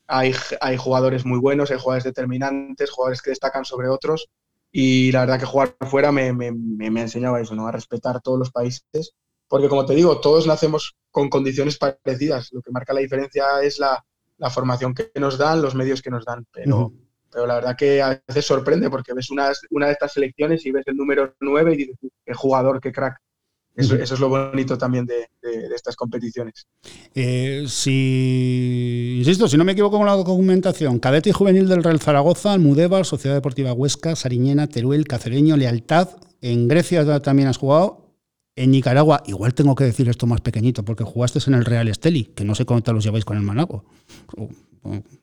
hay, 0.07 0.35
hay 0.63 0.77
jugadores 0.79 1.27
muy 1.27 1.39
buenos, 1.39 1.71
hay 1.71 1.79
jugadores 1.79 2.05
determinantes, 2.05 2.91
jugadores 2.91 3.21
que 3.21 3.29
destacan 3.29 3.67
sobre 3.67 3.89
otros, 3.89 4.31
y 4.71 5.13
la 5.13 5.21
verdad 5.21 5.39
que 5.39 5.45
jugar 5.45 5.77
fuera 5.83 6.11
me, 6.13 6.33
me, 6.33 6.51
me, 6.51 7.03
enseñaba 7.03 7.43
eso, 7.43 7.55
¿no? 7.55 7.67
a 7.67 7.73
respetar 7.73 8.23
todos 8.23 8.39
los 8.39 8.51
países, 8.51 9.13
porque 9.49 9.69
como 9.69 9.85
te 9.85 9.95
digo, 9.95 10.19
todos 10.19 10.47
nacemos 10.47 10.97
con 11.11 11.29
condiciones 11.29 11.77
parecidas, 11.77 12.49
lo 12.53 12.63
que 12.63 12.71
marca 12.71 12.95
la 12.95 13.01
diferencia 13.01 13.45
es 13.63 13.79
la, 13.79 14.03
la 14.39 14.49
formación 14.49 14.95
que 14.95 15.13
nos 15.21 15.37
dan, 15.37 15.61
los 15.61 15.75
medios 15.75 16.01
que 16.01 16.09
nos 16.09 16.25
dan, 16.25 16.47
pero 16.51 16.91
pero 17.33 17.47
la 17.47 17.55
verdad 17.55 17.77
que 17.77 18.03
a 18.03 18.23
veces 18.29 18.45
sorprende 18.45 18.91
porque 18.91 19.15
ves 19.15 19.31
una, 19.31 19.51
una 19.71 19.87
de 19.87 19.93
estas 19.93 20.13
selecciones 20.13 20.65
y 20.67 20.71
ves 20.71 20.85
el 20.87 20.97
número 20.97 21.35
9 21.41 21.73
y 21.73 21.77
dices, 21.77 21.97
qué 22.25 22.35
jugador, 22.35 22.81
qué 22.81 22.93
crack. 22.93 23.19
Eso, 23.75 23.97
es 23.97 24.21
lo 24.21 24.29
bonito 24.29 24.77
también 24.77 25.07
de, 25.07 25.27
estas 25.75 25.97
competiciones. 25.97 26.67
Eh, 27.15 27.65
si, 27.67 29.17
insisto, 29.19 29.49
si 29.49 29.57
no 29.57 29.65
me 29.65 29.73
equivoco 29.73 29.97
con 29.97 30.07
la 30.07 30.13
documentación, 30.13 30.99
cadete 30.99 31.31
y 31.31 31.33
juvenil 31.33 31.67
del 31.69 31.83
Real 31.83 31.99
Zaragoza, 31.99 32.53
Almudévar, 32.53 33.07
Sociedad 33.07 33.35
Deportiva 33.35 33.73
Huesca, 33.73 34.15
Sariñena, 34.15 34.67
Teruel, 34.67 35.07
Cacereño, 35.07 35.57
Lealtad. 35.57 36.11
En 36.43 36.69
Grecia 36.69 37.23
también 37.23 37.49
has 37.49 37.57
jugado. 37.57 38.03
En 38.57 38.73
Nicaragua, 38.73 39.23
igual 39.25 39.55
tengo 39.55 39.75
que 39.75 39.85
decir 39.85 40.07
esto 40.11 40.27
más 40.27 40.43
pequeñito, 40.43 40.85
porque 40.85 41.05
jugaste 41.05 41.39
en 41.47 41.55
el 41.55 41.65
Real 41.65 41.89
Esteli, 41.89 42.25
que 42.25 42.45
no 42.45 42.55
sé 42.55 42.67
cómo 42.67 42.83
te 42.83 42.93
los 42.93 43.03
lleváis 43.03 43.25
con 43.25 43.39
el 43.39 43.43
Manago. 43.43 43.87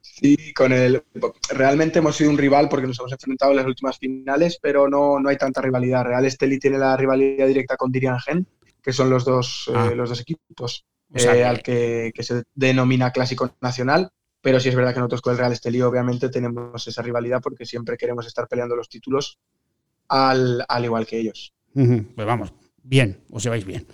Sí, 0.01 0.53
con 0.53 0.71
el. 0.71 1.03
Realmente 1.49 1.99
hemos 1.99 2.15
sido 2.15 2.29
un 2.29 2.37
rival 2.37 2.69
porque 2.69 2.87
nos 2.87 2.99
hemos 2.99 3.11
enfrentado 3.11 3.51
en 3.51 3.57
las 3.57 3.65
últimas 3.65 3.97
finales, 3.97 4.59
pero 4.61 4.87
no, 4.87 5.19
no 5.19 5.29
hay 5.29 5.37
tanta 5.37 5.61
rivalidad. 5.61 6.05
Real 6.05 6.25
Esteli 6.25 6.59
tiene 6.59 6.77
la 6.77 6.95
rivalidad 6.95 7.47
directa 7.47 7.75
con 7.77 7.91
Dirian 7.91 8.19
Gen, 8.19 8.47
que 8.81 8.93
son 8.93 9.09
los 9.09 9.25
dos, 9.25 9.69
eh, 9.69 9.73
ah. 9.75 9.91
los 9.95 10.09
dos 10.09 10.21
equipos 10.21 10.85
eh, 11.13 11.43
al 11.43 11.61
que, 11.61 12.13
se 12.19 12.43
denomina 12.53 13.11
clásico 13.11 13.55
nacional. 13.61 14.09
Pero 14.41 14.59
sí 14.61 14.69
es 14.69 14.75
verdad 14.75 14.93
que 14.93 14.99
nosotros 14.99 15.21
con 15.21 15.33
el 15.33 15.39
Real 15.39 15.51
Esteli 15.51 15.81
obviamente 15.81 16.29
tenemos 16.29 16.87
esa 16.87 17.01
rivalidad 17.01 17.41
porque 17.41 17.65
siempre 17.65 17.97
queremos 17.97 18.25
estar 18.25 18.47
peleando 18.47 18.75
los 18.75 18.87
títulos 18.87 19.37
al, 20.07 20.63
al 20.67 20.85
igual 20.85 21.05
que 21.05 21.19
ellos. 21.19 21.53
Pues 21.73 22.25
vamos, 22.27 22.53
bien, 22.83 23.19
os 23.31 23.43
lleváis 23.43 23.65
bien. 23.65 23.85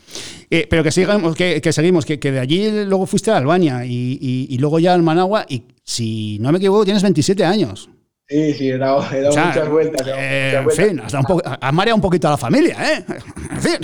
Eh, 0.50 0.68
pero 0.70 0.84
que 0.84 0.92
sigamos, 0.92 1.36
que, 1.36 1.62
seguimos, 1.72 2.06
que, 2.06 2.18
de 2.18 2.40
allí 2.40 2.86
luego 2.86 3.06
fuiste 3.06 3.32
a 3.32 3.38
Albania 3.38 3.86
y, 3.86 4.58
luego 4.60 4.80
ya 4.80 4.94
al 4.94 5.04
Managua 5.04 5.46
y 5.48 5.64
si 5.84 6.40
no 6.40 6.52
me 6.52 6.58
equivoco 6.58 6.86
tienes 6.86 7.04
27 7.04 7.44
años. 7.44 7.90
Sí, 8.28 8.54
sí, 8.56 8.70
he 8.72 8.78
dado, 8.80 9.04
muchas 9.04 9.70
vueltas. 9.70 10.08
Eh, 10.08 10.56
en 10.56 10.72
fin, 10.72 11.00
hasta 11.00 11.20
un 11.20 11.42
has 11.62 11.74
mareado 11.74 11.96
un 11.96 12.02
poquito 12.02 12.28
a 12.28 12.32
la 12.32 12.38
familia, 12.38 12.76
¿eh? 12.80 13.06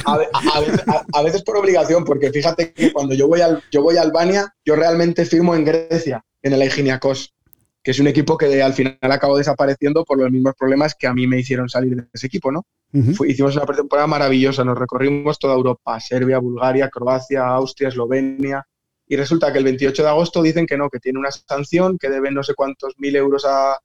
A, 0.05 1.21
veces, 1.21 1.43
por 1.43 1.57
obligación, 1.57 2.03
porque 2.03 2.31
fíjate 2.31 2.73
que 2.73 2.91
cuando 2.91 3.13
yo 3.13 3.27
voy, 3.27 3.41
al, 3.41 3.61
yo 3.71 3.83
voy 3.83 3.97
a 3.97 4.01
Albania, 4.01 4.51
yo 4.65 4.75
realmente 4.75 5.25
firmo 5.25 5.53
en 5.53 5.63
Grecia, 5.63 6.25
en 6.41 6.53
el 6.53 6.61
Aiginiakos. 6.63 7.35
Que 7.84 7.91
es 7.91 8.00
un 8.00 8.08
equipo 8.08 8.38
que 8.38 8.62
al 8.62 8.74
final 8.74 8.98
acabó 9.02 9.38
desapareciendo 9.38 10.04
por 10.06 10.20
los 10.20 10.32
mismos 10.32 10.54
problemas 10.58 10.96
que 10.96 11.08
a 11.08 11.13
mí 11.13 11.26
me 11.26 11.39
hicieron 11.39 11.67
salir 11.67 11.96
de 11.96 12.08
ese 12.13 12.28
equipo, 12.28 12.52
¿no? 12.52 12.65
hicimos 12.94 13.56
una 13.56 13.65
pretemporada 13.65 14.08
maravillosa, 14.08 14.65
nos 14.65 14.78
recorrimos 14.78 15.39
toda 15.39 15.56
Europa, 15.56 16.00
Serbia, 16.00 16.39
Bulgaria, 16.39 16.89
Croacia, 16.89 17.48
Austria, 17.48 17.88
Eslovenia, 17.88 18.67
y 19.08 19.15
resulta 19.15 19.52
que 19.52 19.60
el 19.60 19.63
28 19.63 20.04
de 20.04 20.10
agosto 20.10 20.41
dicen 20.41 20.65
que 20.65 20.78
no, 20.78 20.89
que 20.89 21.00
tiene 21.00 21.20
una 21.20 21.32
sanción, 21.32 21.98
que 21.98 22.10
deben 22.10 22.34
no 22.34 22.44
sé 22.44 22.54
cuántos 22.54 22.94
mil 22.98 23.15
euros 23.15 23.46
a, 23.46 23.78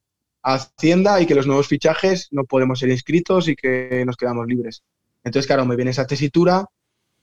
Hacienda 0.43 1.19
y 1.19 1.25
que 1.25 1.35
los 1.35 1.45
nuevos 1.45 1.67
fichajes 1.67 2.29
no 2.31 2.45
podemos 2.45 2.79
ser 2.79 2.87
inscritos 2.89 3.49
y 3.49 3.55
que 3.57 4.03
nos 4.05 4.15
quedamos 4.15 4.47
libres. 4.47 4.81
Entonces, 5.21 5.45
claro, 5.45 5.65
me 5.65 5.75
viene 5.75 5.91
esa 5.91 6.07
tesitura. 6.07 6.65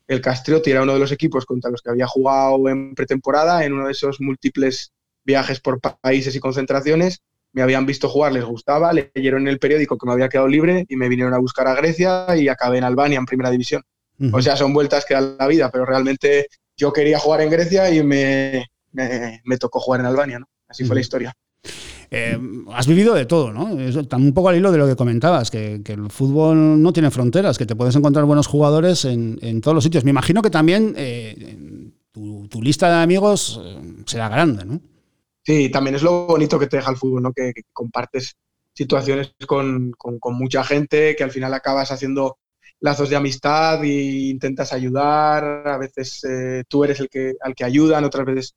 El 0.07 0.21
Castrioti 0.21 0.71
era 0.71 0.83
uno 0.83 0.93
de 0.93 0.99
los 0.99 1.11
equipos 1.11 1.47
contra 1.47 1.71
los 1.71 1.81
que 1.81 1.89
había 1.89 2.07
jugado 2.07 2.69
en 2.69 2.95
pretemporada, 2.95 3.65
en 3.65 3.73
uno 3.73 3.87
de 3.87 3.93
esos 3.93 4.21
múltiples 4.21 4.93
viajes 5.25 5.61
por 5.61 5.81
países 5.81 6.35
y 6.35 6.41
concentraciones. 6.41 7.21
Me 7.53 7.63
habían 7.63 7.87
visto 7.87 8.09
jugar, 8.09 8.33
les 8.33 8.45
gustaba, 8.45 8.93
leyeron 8.93 9.43
en 9.43 9.49
el 9.49 9.59
periódico 9.59 9.97
que 9.97 10.07
me 10.07 10.13
había 10.13 10.29
quedado 10.29 10.49
libre 10.49 10.87
y 10.89 10.97
me 10.97 11.09
vinieron 11.09 11.35
a 11.35 11.39
buscar 11.39 11.69
a 11.69 11.75
Grecia 11.75 12.27
y 12.37 12.49
acabé 12.49 12.79
en 12.79 12.85
Albania 12.85 13.19
en 13.19 13.27
primera 13.27 13.51
división. 13.51 13.83
O 14.33 14.41
sea, 14.41 14.57
son 14.57 14.73
vueltas 14.73 15.05
que 15.05 15.15
da 15.15 15.37
la 15.39 15.47
vida, 15.47 15.71
pero 15.71 15.85
realmente 15.85 16.47
yo 16.77 16.93
quería 16.93 17.19
jugar 17.19 17.41
en 17.41 17.51
Grecia 17.51 17.93
y 17.93 18.03
me, 18.03 18.67
me, 18.93 19.59
tocó 19.59 19.81
jugar 19.81 20.01
en 20.01 20.07
Albania, 20.07 20.39
¿no? 20.39 20.49
Así 20.69 20.85
fue 20.85 20.95
la 20.95 21.01
historia. 21.01 21.37
Eh, 22.11 22.39
has 22.73 22.87
vivido 22.87 23.15
de 23.15 23.27
todo, 23.27 23.53
¿no? 23.53 23.65
un 23.65 24.33
poco 24.35 24.49
al 24.49 24.57
hilo 24.57 24.71
de 24.71 24.79
lo 24.79 24.87
que 24.87 24.95
comentabas, 24.95 25.51
que, 25.51 25.83
el 25.85 26.11
fútbol 26.11 26.81
no 26.81 26.93
tiene 26.93 27.11
fronteras, 27.11 27.59
que 27.59 27.67
te 27.67 27.75
puedes 27.75 27.97
encontrar 27.97 28.25
buenos 28.25 28.47
jugadores 28.47 29.05
en, 29.05 29.61
todos 29.61 29.75
los 29.75 29.85
sitios. 29.85 30.05
Me 30.05 30.11
imagino 30.11 30.43
que 30.43 30.51
también 30.51 30.95
eh, 30.97 31.57
tu, 32.13 32.63
lista 32.63 32.89
de 32.89 33.03
amigos 33.03 33.61
eh, 33.63 33.79
será 34.07 34.29
grande, 34.29 34.65
¿no? 34.65 34.81
Sí, 35.45 35.69
también 35.71 35.97
es 35.97 36.03
lo 36.03 36.27
bonito 36.27 36.59
que 36.59 36.67
te 36.67 36.79
deja 36.79 36.91
el 36.91 36.97
fútbol, 36.97 37.23
¿no? 37.23 37.33
Que, 37.33 37.53
compartes 37.73 38.37
situaciones 38.73 39.35
con, 39.47 39.93
con, 39.93 40.35
mucha 40.35 40.65
gente, 40.65 41.15
que 41.15 41.23
al 41.23 41.31
final 41.31 41.53
acabas 41.55 41.93
haciendo 41.93 42.39
lazos 42.81 43.11
de 43.11 43.17
amistad 43.17 43.85
e 43.85 44.31
intentas 44.31 44.73
ayudar. 44.73 45.69
A 45.69 45.79
veces 45.79 46.25
eh, 46.25 46.65
tú 46.69 46.85
eres 46.85 46.99
el 47.01 47.09
que, 47.09 47.35
al 47.43 47.55
que 47.55 47.65
ayudan, 47.65 48.05
otras 48.05 48.27
veces 48.27 48.55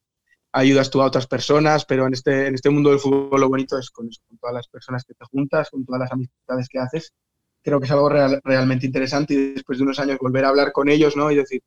ayudas 0.53 0.89
tú 0.89 1.01
a 1.01 1.05
otras 1.05 1.27
personas, 1.27 1.85
pero 1.85 2.07
en 2.07 2.13
este, 2.13 2.47
en 2.47 2.55
este 2.55 2.69
mundo 2.69 2.89
del 2.89 2.99
fútbol 2.99 3.41
lo 3.41 3.49
bonito 3.49 3.77
es 3.77 3.91
con, 3.91 4.09
todas 4.39 4.53
las 4.53 4.67
personas 4.67 5.03
que 5.03 5.13
te 5.13 5.25
juntas, 5.25 5.69
con 5.69 5.85
todas 5.85 5.99
las 5.99 6.11
amistades 6.11 6.69
que 6.69 6.79
haces. 6.79 7.13
Creo 7.61 7.79
que 7.79 7.85
es 7.85 7.91
algo 7.91 8.09
realmente 8.09 8.85
interesante 8.85 9.33
y 9.33 9.53
después 9.55 9.77
de 9.77 9.83
unos 9.83 9.99
años 9.99 10.17
volver 10.19 10.45
a 10.45 10.49
hablar 10.49 10.71
con 10.71 10.87
ellos 10.87 11.17
¿no? 11.17 11.29
y 11.31 11.35
decir, 11.35 11.61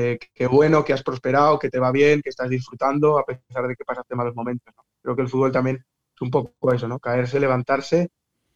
eh, 0.00 0.16
qué 0.32 0.46
bueno, 0.46 0.84
que 0.84 0.92
has 0.92 1.02
prosperado, 1.02 1.58
que 1.58 1.70
te 1.70 1.80
va 1.80 1.90
bien, 1.90 2.22
que 2.22 2.30
estás 2.30 2.48
disfrutando 2.48 3.18
a 3.18 3.24
pesar 3.24 3.66
de 3.66 3.74
que 3.74 3.84
pasaste 3.84 4.14
malos 4.14 4.36
momentos. 4.36 4.72
Creo 5.02 5.16
que 5.16 5.22
el 5.22 5.28
fútbol 5.28 5.50
también 5.50 5.84
es 6.14 6.22
un 6.22 6.30
poco 6.30 6.72
eso, 6.72 6.86
¿no? 6.86 7.00
caerse, 7.00 7.40
levantarse 7.40 8.08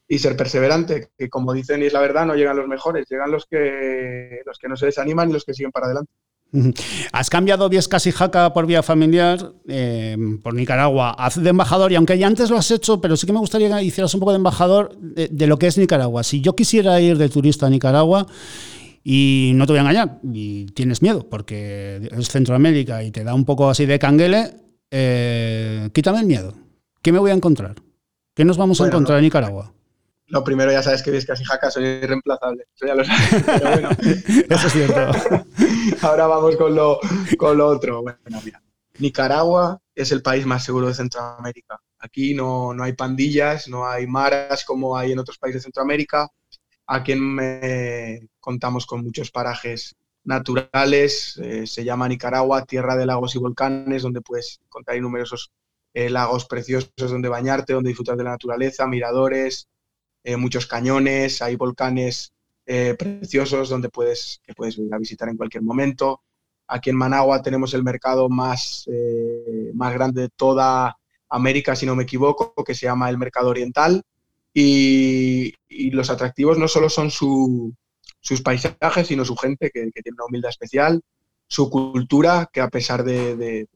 y 0.07 0.21
ser 0.21 0.37
perseverante, 0.37 1.09
que 1.19 1.29
como 1.29 1.53
dicen 1.53 1.83
y 1.83 1.87
es 1.87 1.93
la 1.93 2.01
verdad, 2.01 2.27
no 2.27 2.37
llegan 2.37 2.57
los 2.57 2.69
mejores, 2.69 3.07
llegan 3.11 3.33
los 3.33 3.47
que, 3.47 4.41
los 4.47 4.57
que 4.57 4.69
no 4.69 4.77
se 4.77 4.87
desaniman 4.87 5.31
y 5.31 5.33
los 5.33 5.45
que 5.45 5.53
siguen 5.53 5.73
para 5.73 5.87
adelante. 5.87 6.13
Has 7.13 7.29
cambiado 7.29 7.69
Viescas 7.69 8.07
y 8.07 8.13
Jaca 8.13 8.53
por 8.53 8.67
vía 8.67 8.85
familiar, 8.85 9.53
eh, 9.67 10.17
por 10.45 10.55
Nicaragua, 10.55 11.11
haz 11.19 11.43
de 11.43 11.51
embajador, 11.51 11.91
y 11.91 11.97
aunque 11.97 12.19
ya 12.19 12.29
antes 12.29 12.51
lo 12.51 12.59
has 12.59 12.71
hecho, 12.71 13.01
pero 13.01 13.17
sí 13.17 13.27
que 13.27 13.33
me 13.33 13.41
gustaría 13.41 13.75
que 13.77 13.83
hicieras 13.83 14.15
un 14.15 14.21
poco 14.21 14.33
de 14.33 14.37
embajador 14.37 14.97
de, 14.97 15.47
lo 15.47 15.59
que 15.59 15.67
es 15.67 15.79
Nicaragua. 15.79 16.23
Si 16.23 16.41
yo 16.41 16.55
quisiera 16.55 17.01
ir 17.01 17.19
de 17.19 17.29
turista 17.29 17.67
a 17.67 17.71
Nicaragua, 17.71 18.27
y 19.05 19.53
no 19.55 19.67
te 19.67 19.73
voy 19.73 19.79
a 19.79 19.83
engañar, 19.83 20.21
y 20.23 20.67
tienes 20.67 21.03
miedo, 21.03 21.29
porque 21.29 22.09
es 22.11 22.29
Centroamérica 22.29 23.03
y 23.03 23.11
te 23.11 23.25
da 23.25 23.35
un 23.35 23.45
poco 23.45 23.71
así 23.71 23.87
de 23.87 23.99
canguele, 23.99 24.55
eh, 24.91 25.91
quítame 25.93 26.21
el 26.21 26.27
miedo. 26.27 26.55
¿Qué 27.03 27.13
me 27.13 27.19
voy 27.19 27.31
a 27.31 27.35
encontrar? 27.35 27.77
¿Qué 28.35 28.45
nos 28.45 28.57
vamos 28.57 28.81
a 28.81 28.87
encontrar 28.87 29.19
en 29.19 29.25
Nicaragua? 29.25 29.73
lo 30.33 30.43
primero 30.43 30.73
ya 30.73 30.83
sabes 30.83 31.03
que 31.03 31.15
es 31.15 31.27
casi 31.27 31.45
jaca, 31.45 31.71
soy 31.71 31.85
irreemplazable. 31.85 32.65
Eso 32.75 32.87
ya 32.87 32.95
lo 32.95 33.05
sabes. 33.05 33.45
Pero 33.47 33.71
bueno. 33.71 33.91
Eso 34.49 34.67
es 34.67 34.73
cierto. 34.73 35.01
Ahora 36.07 36.27
vamos 36.27 36.57
con 36.57 36.75
lo, 36.75 36.99
con 37.37 37.59
lo 37.59 37.67
otro. 37.67 38.01
Bueno, 38.01 38.41
mira. 38.43 38.63
Nicaragua 38.99 39.79
es 39.95 40.11
el 40.11 40.23
país 40.23 40.47
más 40.47 40.65
seguro 40.65 40.89
de 40.89 40.95
Centroamérica. 40.95 41.79
Aquí 41.99 42.35
no, 42.35 42.73
no 42.73 42.83
hay 42.83 42.95
pandillas, 42.95 43.69
no 43.69 43.87
hay 43.87 44.07
maras 44.07 44.65
como 44.65 44.97
hay 44.97 45.13
en 45.13 45.19
otros 45.19 45.37
países 45.37 45.61
de 45.61 45.65
Centroamérica. 45.65 46.29
Aquí 46.95 47.13
en, 47.13 48.29
contamos 48.39 48.85
con 48.85 49.03
muchos 49.03 49.31
parajes 49.31 49.97
naturales. 50.25 51.39
Eh, 51.43 51.67
se 51.67 51.85
llama 51.85 52.07
Nicaragua, 52.07 52.67
tierra 52.67 52.97
de 52.97 53.07
lagos 53.07 53.35
y 53.35 53.39
volcanes, 53.39 54.03
donde 54.03 54.21
puedes 54.21 54.61
encontrar 54.63 55.01
numerosos 55.01 55.51
eh, 55.95 56.11
lagos 56.11 56.45
preciosos 56.45 56.93
donde 56.99 57.31
bañarte, 57.31 57.73
donde 57.73 57.89
disfrutar 57.89 58.19
de 58.19 58.25
la 58.25 58.33
naturaleza, 58.33 58.87
miradores, 58.87 59.69
eh, 60.23 60.37
muchos 60.37 60.67
cañones, 60.67 61.41
hay 61.41 61.57
volcanes 61.57 62.35
preciosos 62.67 63.71
donde 63.71 63.89
puedes, 63.89 64.41
que 64.45 64.53
puedes 64.53 64.77
ir 64.77 64.93
a 64.93 64.99
visitar 64.99 65.31
en 65.31 65.39
cualquier 65.39 65.63
momento. 65.63 66.21
Aquí 66.69 66.91
en 66.91 66.97
Managua 66.97 67.41
tenemos 67.41 67.73
el 67.73 67.83
mercado 67.83 68.29
más, 68.29 68.87
más 69.75 69.95
grande 69.95 70.23
de 70.23 70.29
toda 70.29 70.97
América, 71.29 71.75
si 71.75 71.87
no 71.87 71.97
me 71.97 72.05
equivoco, 72.05 72.55
que 72.65 72.75
se 72.75 72.87
llama 72.87 73.09
el 73.09 73.19
Mercado 73.19 73.49
Oriental. 73.49 74.03
Y, 74.55 75.55
los 75.91 76.11
atractivos 76.11 76.59
no 76.59 76.69
solo 76.69 76.89
son 76.89 77.11
sus 77.11 78.43
paisajes, 78.43 79.07
sino 79.07 79.25
su 79.25 79.37
gente, 79.37 79.71
que, 79.73 79.91
tiene 79.91 80.15
una 80.15 80.27
humildad 80.27 80.51
especial, 80.51 81.03
su 81.47 81.71
cultura, 81.71 82.49
que 82.53 82.61
a 82.61 82.69
pesar 82.69 83.05
de, 83.05 83.67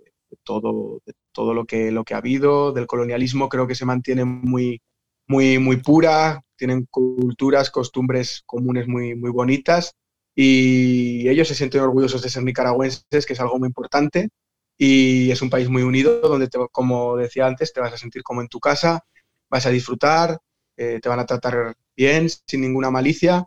todo, 0.45 1.01
todo 1.33 1.55
lo, 1.55 1.65
que, 1.67 1.91
lo 1.91 2.05
que 2.05 2.15
ha 2.15 2.19
habido, 2.19 2.73
del 2.73 2.87
colonialismo, 2.87 3.49
creo 3.49 3.67
que 3.67 3.75
se 3.75 3.85
mantiene 3.85 4.25
muy, 4.25 4.81
muy, 5.27 5.59
muy 5.59 5.77
pura, 5.79 6.43
tienen 6.57 6.87
culturas, 6.91 7.71
costumbres 7.71 8.43
comunes 8.47 8.89
muy, 8.89 9.15
muy 9.15 9.31
bonitas 9.31 9.95
y 10.35 11.29
ellos 11.29 11.49
se 11.49 11.55
sienten 11.55 11.81
orgullosos 11.81 12.23
de 12.23 12.31
ser 12.31 12.43
nicaragüenses, 12.43 13.27
que 13.27 13.33
es 13.33 13.41
algo 13.41 13.59
muy 13.59 13.69
importante 13.69 14.31
y 14.79 15.31
es 15.31 15.41
un 15.43 15.51
país 15.51 15.69
muy 15.69 15.83
unido 15.83 16.21
donde, 16.21 16.49
como 16.71 17.17
decía 17.17 17.47
antes, 17.47 17.73
te 17.73 17.81
vas 17.81 17.93
a 17.93 17.99
sentir 17.99 18.23
como 18.23 18.43
en 18.43 18.49
tu 18.49 18.61
casa, 18.61 19.05
vas 19.49 19.67
a 19.67 19.71
disfrutar, 19.71 20.39
eh, 20.77 21.01
te 21.01 21.09
van 21.09 21.21
a 21.21 21.27
tratar 21.27 21.75
bien, 21.97 22.29
sin 22.29 22.61
ninguna 22.61 22.91
malicia 22.91 23.47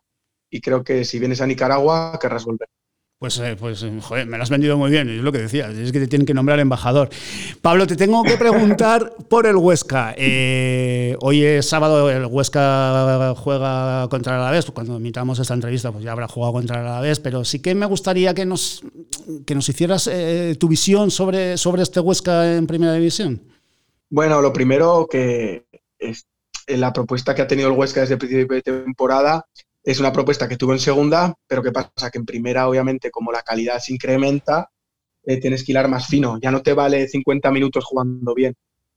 y 0.49 0.61
creo 0.61 0.83
que 0.83 1.05
si 1.05 1.19
vienes 1.19 1.41
a 1.41 1.47
Nicaragua 1.47 2.17
querrás 2.19 2.45
volver. 2.45 2.67
Pues, 3.19 3.37
eh, 3.39 3.57
pues 3.59 3.83
eh, 3.83 3.91
joder, 4.01 4.27
me 4.27 4.37
lo 4.37 4.43
has 4.43 4.49
vendido 4.49 4.77
muy 4.77 4.89
bien, 4.89 5.09
es 5.09 5.21
lo 5.21 5.33
que 5.33 5.39
decía, 5.39 5.69
es 5.69 5.91
que 5.91 5.99
te 5.99 6.07
tienen 6.07 6.25
que 6.25 6.33
nombrar 6.33 6.57
embajador. 6.61 7.09
Pablo, 7.61 7.85
te 7.85 7.97
tengo 7.97 8.23
que 8.23 8.37
preguntar 8.37 9.13
por 9.29 9.45
el 9.45 9.57
Huesca. 9.57 10.15
Eh, 10.17 11.17
hoy 11.19 11.43
es 11.43 11.67
sábado, 11.67 12.09
el 12.09 12.25
Huesca 12.27 13.35
juega 13.35 14.07
contra 14.07 14.35
el 14.35 14.41
Alavés, 14.41 14.71
cuando 14.71 14.95
emitamos 14.95 15.37
esta 15.37 15.53
entrevista 15.53 15.91
pues 15.91 16.05
ya 16.05 16.13
habrá 16.13 16.29
jugado 16.29 16.53
contra 16.53 16.79
el 16.79 16.87
Alavés, 16.87 17.19
pero 17.19 17.43
sí 17.43 17.61
que 17.61 17.75
me 17.75 17.85
gustaría 17.87 18.33
que 18.33 18.45
nos, 18.45 18.83
que 19.45 19.53
nos 19.53 19.67
hicieras 19.67 20.09
tu 20.57 20.69
visión 20.69 21.11
sobre, 21.11 21.57
sobre 21.57 21.83
este 21.83 21.99
Huesca 21.99 22.55
en 22.55 22.67
Primera 22.67 22.93
División. 22.93 23.41
Bueno, 24.09 24.41
lo 24.41 24.53
primero 24.53 25.07
que 25.11 25.65
es 25.99 26.25
la 26.77 26.93
propuesta 26.93 27.36
que 27.36 27.41
ha 27.41 27.47
tenido 27.47 27.69
el 27.69 27.77
Huesca 27.77 28.01
desde 28.01 28.13
el 28.15 28.19
principio 28.19 28.55
de 28.55 28.62
temporada 28.62 29.45
es 29.84 29.99
una 29.99 30.12
propuesta 30.12 30.47
que 30.47 30.58
tuvo 30.58 30.73
en 30.73 30.79
segunda, 30.79 31.34
pero 31.47 31.63
¿qué 31.63 31.71
pasa? 31.71 32.12
Que 32.12 32.19
en 32.19 32.25
primera, 32.25 32.67
obviamente, 32.67 33.10
como 33.12 33.32
la 33.32 33.41
calidad 33.41 33.79
se 33.79 33.93
incrementa, 33.93 34.69
eh, 35.23 35.39
tienes 35.39 35.63
que 35.63 35.71
hilar 35.71 35.88
más 35.88 36.08
fino. 36.08 36.38
Ya 36.41 36.51
no 36.51 36.62
te 36.62 36.73
vale 36.73 37.08
50 37.08 37.51
minutos 37.51 37.86
jugando 37.86 38.34
bien. 38.34 38.55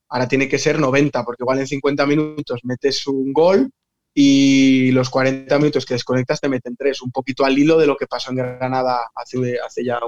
Ahora 0.09 0.29
tiene 0.29 0.49
que 0.49 0.59
ser 0.59 0.79
90, 0.79 1.25
porque 1.25 1.43
igual 1.43 1.61
en 1.61 1.67
50 1.67 2.07
minutos 2.07 2.61
metes 2.65 3.07
un 3.07 3.33
gol 3.33 3.71
y 4.15 4.91
los 4.93 5.09
40 5.09 5.57
minutos 5.59 5.87
que 5.87 5.95
desconectas 5.95 6.41
te 6.41 6.49
meten 6.49 6.77
tres. 6.77 7.01
Un 7.01 7.11
poquito 7.11 7.45
al 7.45 7.59
hilo 7.59 7.79
de 7.79 7.87
lo 7.87 7.97
que 7.97 8.07
pasó 8.07 8.31
en 8.31 8.37
Granada 8.37 9.11
hace 9.15 9.85
ya 9.85 10.01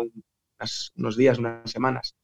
unos 0.96 1.16
días, 1.16 1.38
unas 1.38 1.70
semanas. 1.70 2.14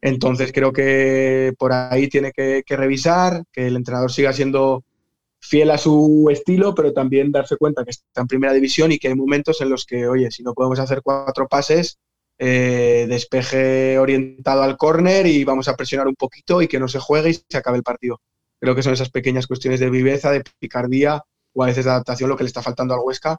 Entonces 0.00 0.52
creo 0.52 0.72
que 0.72 1.52
por 1.58 1.72
ahí 1.72 2.08
tiene 2.08 2.32
que, 2.32 2.62
revisar, 2.68 3.44
que 3.52 3.66
el 3.66 3.76
entrenador 3.76 4.12
siga 4.12 4.32
siendo 4.32 4.84
fiel 5.40 5.70
a 5.70 5.78
su 5.78 6.28
estilo, 6.30 6.74
pero 6.74 6.92
también 6.92 7.32
darse 7.32 7.56
cuenta 7.56 7.84
que 7.84 7.90
está 7.90 8.20
en 8.20 8.28
primera 8.28 8.52
división 8.52 8.92
y 8.92 8.98
que 8.98 9.08
hay 9.08 9.14
momentos 9.14 9.60
en 9.60 9.70
los 9.70 9.84
que, 9.84 10.06
oye, 10.06 10.30
si 10.30 10.42
no 10.42 10.54
podemos 10.54 10.78
hacer 10.78 11.02
cuatro 11.02 11.48
pases, 11.48 11.98
eh, 12.38 13.06
despeje 13.08 13.98
orientado 13.98 14.62
al 14.62 14.76
córner 14.76 15.26
y 15.26 15.42
vamos 15.42 15.66
a 15.66 15.74
presionar 15.74 16.06
un 16.06 16.14
poquito 16.14 16.62
y 16.62 16.68
que 16.68 16.78
no 16.78 16.86
se 16.86 17.00
juegue 17.00 17.30
y 17.30 17.34
se 17.34 17.58
acabe 17.58 17.78
el 17.78 17.82
partido. 17.82 18.20
Creo 18.60 18.74
que 18.74 18.82
son 18.82 18.92
esas 18.92 19.10
pequeñas 19.10 19.46
cuestiones 19.46 19.80
de 19.80 19.90
viveza, 19.90 20.30
de 20.30 20.44
picardía 20.58 21.22
o 21.52 21.64
a 21.64 21.66
veces 21.66 21.84
de 21.84 21.90
adaptación 21.90 22.30
lo 22.30 22.36
que 22.36 22.44
le 22.44 22.48
está 22.48 22.62
faltando 22.62 22.94
al 22.94 23.00
Huesca, 23.00 23.38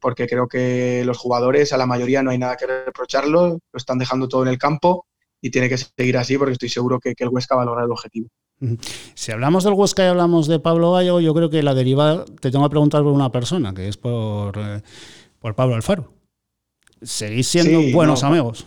porque 0.00 0.28
creo 0.28 0.46
que 0.46 1.02
los 1.04 1.18
jugadores, 1.18 1.72
a 1.72 1.76
la 1.76 1.86
mayoría 1.86 2.22
no 2.22 2.30
hay 2.30 2.38
nada 2.38 2.56
que 2.56 2.66
reprocharlo, 2.66 3.58
lo 3.72 3.76
están 3.76 3.98
dejando 3.98 4.28
todo 4.28 4.42
en 4.42 4.48
el 4.48 4.58
campo 4.58 5.06
y 5.40 5.50
tiene 5.50 5.68
que 5.68 5.78
seguir 5.78 6.16
así 6.16 6.36
porque 6.36 6.52
estoy 6.52 6.68
seguro 6.68 6.98
que, 6.98 7.14
que 7.14 7.24
el 7.24 7.30
Huesca 7.30 7.54
va 7.54 7.62
a 7.62 7.66
lograr 7.66 7.84
el 7.84 7.92
objetivo. 7.92 8.28
Si 9.14 9.30
hablamos 9.30 9.64
del 9.64 9.74
Huesca 9.74 10.04
y 10.04 10.08
hablamos 10.08 10.48
de 10.48 10.58
Pablo 10.58 10.92
Gallo, 10.92 11.20
yo 11.20 11.32
creo 11.32 11.48
que 11.48 11.62
la 11.62 11.74
deriva 11.74 12.24
te 12.40 12.50
tengo 12.50 12.64
que 12.64 12.70
preguntar 12.70 13.02
por 13.02 13.12
una 13.12 13.30
persona, 13.30 13.72
que 13.72 13.88
es 13.88 13.96
por, 13.96 14.58
eh, 14.58 14.82
por 15.38 15.54
Pablo 15.54 15.76
Alfaro. 15.76 16.12
¿Seguís 17.00 17.46
siendo 17.46 17.80
buenos 17.92 18.24
amigos? 18.24 18.66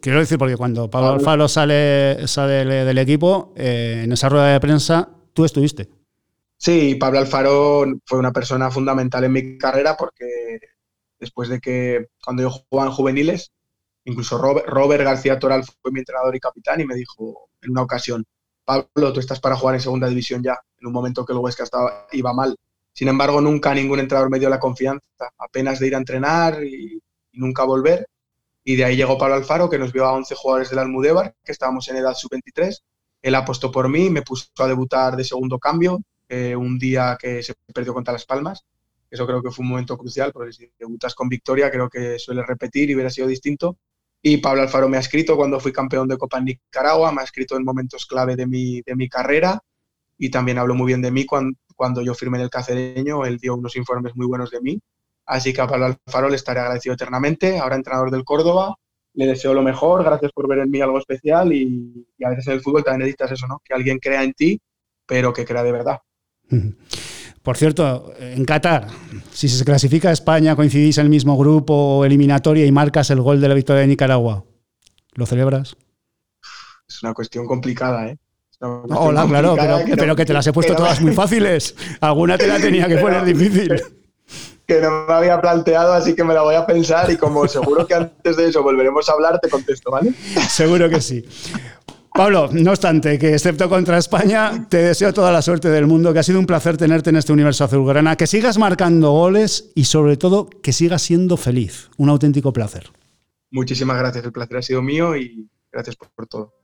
Quiero 0.00 0.18
decir, 0.18 0.38
porque 0.38 0.56
cuando 0.56 0.90
Pablo 0.90 1.10
Alfaro 1.10 1.48
sale, 1.48 2.26
sale 2.26 2.64
del 2.64 2.98
equipo, 2.98 3.52
eh, 3.56 4.02
en 4.04 4.12
esa 4.12 4.28
rueda 4.28 4.52
de 4.52 4.60
prensa, 4.60 5.10
tú 5.32 5.44
estuviste. 5.44 5.88
Sí, 6.56 6.94
Pablo 6.94 7.18
Alfaro 7.18 7.84
fue 8.06 8.18
una 8.18 8.32
persona 8.32 8.70
fundamental 8.70 9.24
en 9.24 9.32
mi 9.32 9.58
carrera 9.58 9.96
porque 9.96 10.58
después 11.20 11.50
de 11.50 11.60
que 11.60 12.06
cuando 12.24 12.42
yo 12.42 12.50
jugaba 12.50 12.90
en 12.90 12.96
juveniles, 12.96 13.52
incluso 14.06 14.38
Robert, 14.38 15.04
García 15.04 15.38
Toral 15.38 15.64
fue 15.64 15.92
mi 15.92 15.98
entrenador 15.98 16.34
y 16.34 16.40
capitán 16.40 16.80
y 16.80 16.86
me 16.86 16.94
dijo 16.94 17.50
en 17.60 17.72
una 17.72 17.82
ocasión, 17.82 18.24
Pablo, 18.64 19.12
tú 19.12 19.20
estás 19.20 19.40
para 19.40 19.56
jugar 19.56 19.74
en 19.74 19.80
segunda 19.80 20.08
división 20.08 20.42
ya, 20.42 20.58
en 20.80 20.86
un 20.86 20.92
momento 20.92 21.24
que 21.24 21.32
el 21.32 21.38
Huesca 21.38 21.64
estaba, 21.64 22.06
iba 22.12 22.32
mal. 22.32 22.56
Sin 22.92 23.08
embargo, 23.08 23.40
nunca 23.40 23.74
ningún 23.74 24.00
entrenador 24.00 24.30
me 24.30 24.38
dio 24.38 24.48
la 24.48 24.58
confianza, 24.58 25.04
apenas 25.38 25.78
de 25.78 25.88
ir 25.88 25.94
a 25.94 25.98
entrenar 25.98 26.64
y, 26.64 27.00
nunca 27.32 27.64
volver. 27.64 28.08
Y 28.64 28.76
de 28.76 28.84
ahí 28.84 28.96
llegó 28.96 29.18
Pablo 29.18 29.34
Alfaro, 29.34 29.68
que 29.68 29.78
nos 29.78 29.92
vio 29.92 30.06
a 30.06 30.12
11 30.14 30.34
jugadores 30.34 30.70
del 30.70 30.78
Almudévar, 30.78 31.34
que 31.44 31.52
estábamos 31.52 31.86
en 31.88 31.96
edad 31.96 32.14
sub-23. 32.14 32.82
Él 33.22 33.34
apostó 33.34 33.70
por 33.70 33.88
mí, 33.88 34.08
me 34.08 34.22
puso 34.22 34.46
a 34.58 34.66
debutar 34.66 35.16
de 35.16 35.24
segundo 35.24 35.58
cambio, 35.58 36.00
eh, 36.28 36.56
un 36.56 36.78
día 36.78 37.18
que 37.20 37.42
se 37.42 37.54
perdió 37.74 37.92
contra 37.92 38.12
Las 38.12 38.24
Palmas. 38.24 38.64
Eso 39.10 39.26
creo 39.26 39.42
que 39.42 39.50
fue 39.50 39.62
un 39.62 39.70
momento 39.70 39.96
crucial, 39.98 40.32
porque 40.32 40.52
si 40.52 40.70
debutas 40.78 41.14
con 41.14 41.28
victoria, 41.28 41.70
creo 41.70 41.88
que 41.88 42.18
suele 42.18 42.42
repetir 42.42 42.90
y 42.90 42.94
hubiera 42.94 43.10
sido 43.10 43.28
distinto. 43.28 43.76
Y 44.28 44.38
Pablo 44.38 44.62
Alfaro 44.62 44.88
me 44.88 44.96
ha 44.96 45.00
escrito 45.00 45.36
cuando 45.36 45.60
fui 45.60 45.70
campeón 45.70 46.08
de 46.08 46.18
Copa 46.18 46.38
en 46.38 46.46
Nicaragua, 46.46 47.12
me 47.12 47.20
ha 47.20 47.24
escrito 47.24 47.56
en 47.56 47.62
momentos 47.62 48.06
clave 48.06 48.34
de 48.34 48.44
mi, 48.44 48.82
de 48.82 48.96
mi 48.96 49.08
carrera 49.08 49.62
y 50.18 50.30
también 50.30 50.58
habló 50.58 50.74
muy 50.74 50.88
bien 50.88 51.00
de 51.00 51.12
mí 51.12 51.24
cuando, 51.24 51.56
cuando 51.76 52.02
yo 52.02 52.12
firmé 52.12 52.38
en 52.38 52.42
el 52.42 52.50
Cacereño, 52.50 53.24
él 53.24 53.38
dio 53.38 53.54
unos 53.54 53.76
informes 53.76 54.16
muy 54.16 54.26
buenos 54.26 54.50
de 54.50 54.60
mí. 54.60 54.80
Así 55.26 55.52
que 55.52 55.60
a 55.60 55.68
Pablo 55.68 55.96
Alfaro 56.04 56.28
le 56.28 56.34
estaré 56.34 56.58
agradecido 56.58 56.94
eternamente, 56.94 57.60
ahora 57.60 57.76
entrenador 57.76 58.10
del 58.10 58.24
Córdoba. 58.24 58.74
Le 59.14 59.26
deseo 59.26 59.54
lo 59.54 59.62
mejor, 59.62 60.02
gracias 60.02 60.32
por 60.32 60.48
ver 60.48 60.58
en 60.58 60.70
mí 60.72 60.80
algo 60.80 60.98
especial 60.98 61.52
y, 61.52 62.08
y 62.18 62.24
a 62.24 62.30
veces 62.30 62.48
en 62.48 62.54
el 62.54 62.62
fútbol 62.62 62.82
también 62.82 63.02
necesitas 63.02 63.30
eso, 63.30 63.46
¿no? 63.46 63.62
Que 63.64 63.74
alguien 63.74 64.00
crea 64.00 64.24
en 64.24 64.32
ti, 64.32 64.60
pero 65.06 65.32
que 65.32 65.44
crea 65.44 65.62
de 65.62 65.70
verdad. 65.70 66.00
Por 67.46 67.56
cierto, 67.56 68.12
en 68.18 68.44
Qatar, 68.44 68.88
si 69.32 69.48
se 69.48 69.64
clasifica 69.64 70.08
a 70.08 70.12
España, 70.12 70.56
coincidís 70.56 70.98
en 70.98 71.04
el 71.04 71.10
mismo 71.10 71.38
grupo 71.38 72.04
eliminatoria 72.04 72.66
y 72.66 72.72
marcas 72.72 73.08
el 73.10 73.20
gol 73.20 73.40
de 73.40 73.46
la 73.46 73.54
victoria 73.54 73.82
de 73.82 73.86
Nicaragua, 73.86 74.42
¿lo 75.14 75.26
celebras? 75.26 75.76
Es 76.88 77.04
una 77.04 77.14
cuestión 77.14 77.46
complicada, 77.46 78.08
¿eh? 78.08 78.18
Hola, 78.58 79.26
claro, 79.28 79.54
pero, 79.96 80.16
que, 80.16 80.24
te 80.24 80.32
las 80.32 80.44
he 80.48 80.52
puesto 80.52 80.74
todas 80.74 81.00
muy 81.00 81.12
fáciles. 81.14 81.76
Alguna 82.00 82.36
te 82.36 82.48
la 82.48 82.58
tenía 82.58 82.88
que 82.88 82.96
poner 82.96 83.24
difícil. 83.24 83.80
Que 84.66 84.80
no 84.80 85.06
me 85.06 85.14
había 85.14 85.40
planteado, 85.40 85.92
así 85.92 86.16
que 86.16 86.24
me 86.24 86.34
la 86.34 86.42
voy 86.42 86.56
a 86.56 86.66
pensar 86.66 87.08
y 87.12 87.16
como 87.16 87.46
seguro 87.46 87.86
que 87.86 87.94
antes 87.94 88.36
de 88.36 88.48
eso 88.48 88.64
volveremos 88.64 89.08
a 89.08 89.12
hablar, 89.12 89.38
te 89.38 89.48
contesto, 89.48 89.92
¿vale? 89.92 90.12
Seguro 90.48 90.90
que 90.90 91.00
sí. 91.00 91.24
Pablo, 92.16 92.48
no 92.50 92.70
obstante, 92.70 93.18
que 93.18 93.34
excepto 93.34 93.68
contra 93.68 93.98
España, 93.98 94.66
te 94.70 94.78
deseo 94.78 95.12
toda 95.12 95.30
la 95.30 95.42
suerte 95.42 95.68
del 95.68 95.86
mundo, 95.86 96.14
que 96.14 96.20
ha 96.20 96.22
sido 96.22 96.38
un 96.38 96.46
placer 96.46 96.78
tenerte 96.78 97.10
en 97.10 97.16
este 97.16 97.30
universo 97.30 97.64
azulgrana, 97.64 98.16
que 98.16 98.26
sigas 98.26 98.56
marcando 98.56 99.10
goles 99.10 99.70
y 99.74 99.84
sobre 99.84 100.16
todo 100.16 100.48
que 100.48 100.72
sigas 100.72 101.02
siendo 101.02 101.36
feliz. 101.36 101.90
Un 101.98 102.08
auténtico 102.08 102.54
placer. 102.54 102.90
Muchísimas 103.50 103.98
gracias, 103.98 104.24
el 104.24 104.32
placer 104.32 104.56
ha 104.56 104.62
sido 104.62 104.80
mío 104.80 105.14
y 105.14 105.46
gracias 105.70 105.96
por 105.96 106.26
todo. 106.26 106.54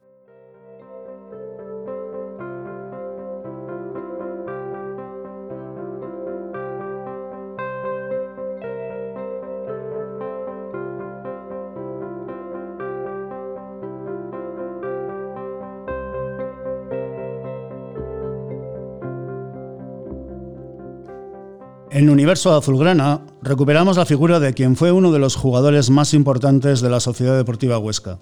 En 21.95 22.09
Universo 22.09 22.57
Azulgrana 22.57 23.21
recuperamos 23.43 23.99
la 23.99 24.07
figura 24.07 24.41
de 24.41 24.55
quien 24.55 24.77
fue 24.77 24.93
uno 24.93 25.13
de 25.13 25.19
los 25.19 25.37
jugadores 25.37 25.91
más 25.91 26.15
importantes 26.15 26.81
de 26.81 26.89
la 26.89 27.01
Sociedad 27.01 27.37
Deportiva 27.37 27.77
Huesca. 27.77 28.19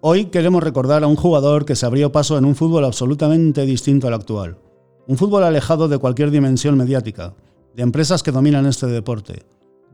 Hoy 0.00 0.26
queremos 0.26 0.62
recordar 0.62 1.02
a 1.02 1.08
un 1.08 1.16
jugador 1.16 1.64
que 1.64 1.74
se 1.74 1.84
abrió 1.84 2.12
paso 2.12 2.38
en 2.38 2.44
un 2.44 2.54
fútbol 2.54 2.84
absolutamente 2.84 3.66
distinto 3.66 4.06
al 4.06 4.14
actual. 4.14 4.56
Un 5.08 5.18
fútbol 5.18 5.42
alejado 5.42 5.88
de 5.88 5.98
cualquier 5.98 6.30
dimensión 6.30 6.78
mediática, 6.78 7.34
de 7.74 7.82
empresas 7.82 8.22
que 8.22 8.30
dominan 8.30 8.66
este 8.66 8.86
deporte, 8.86 9.46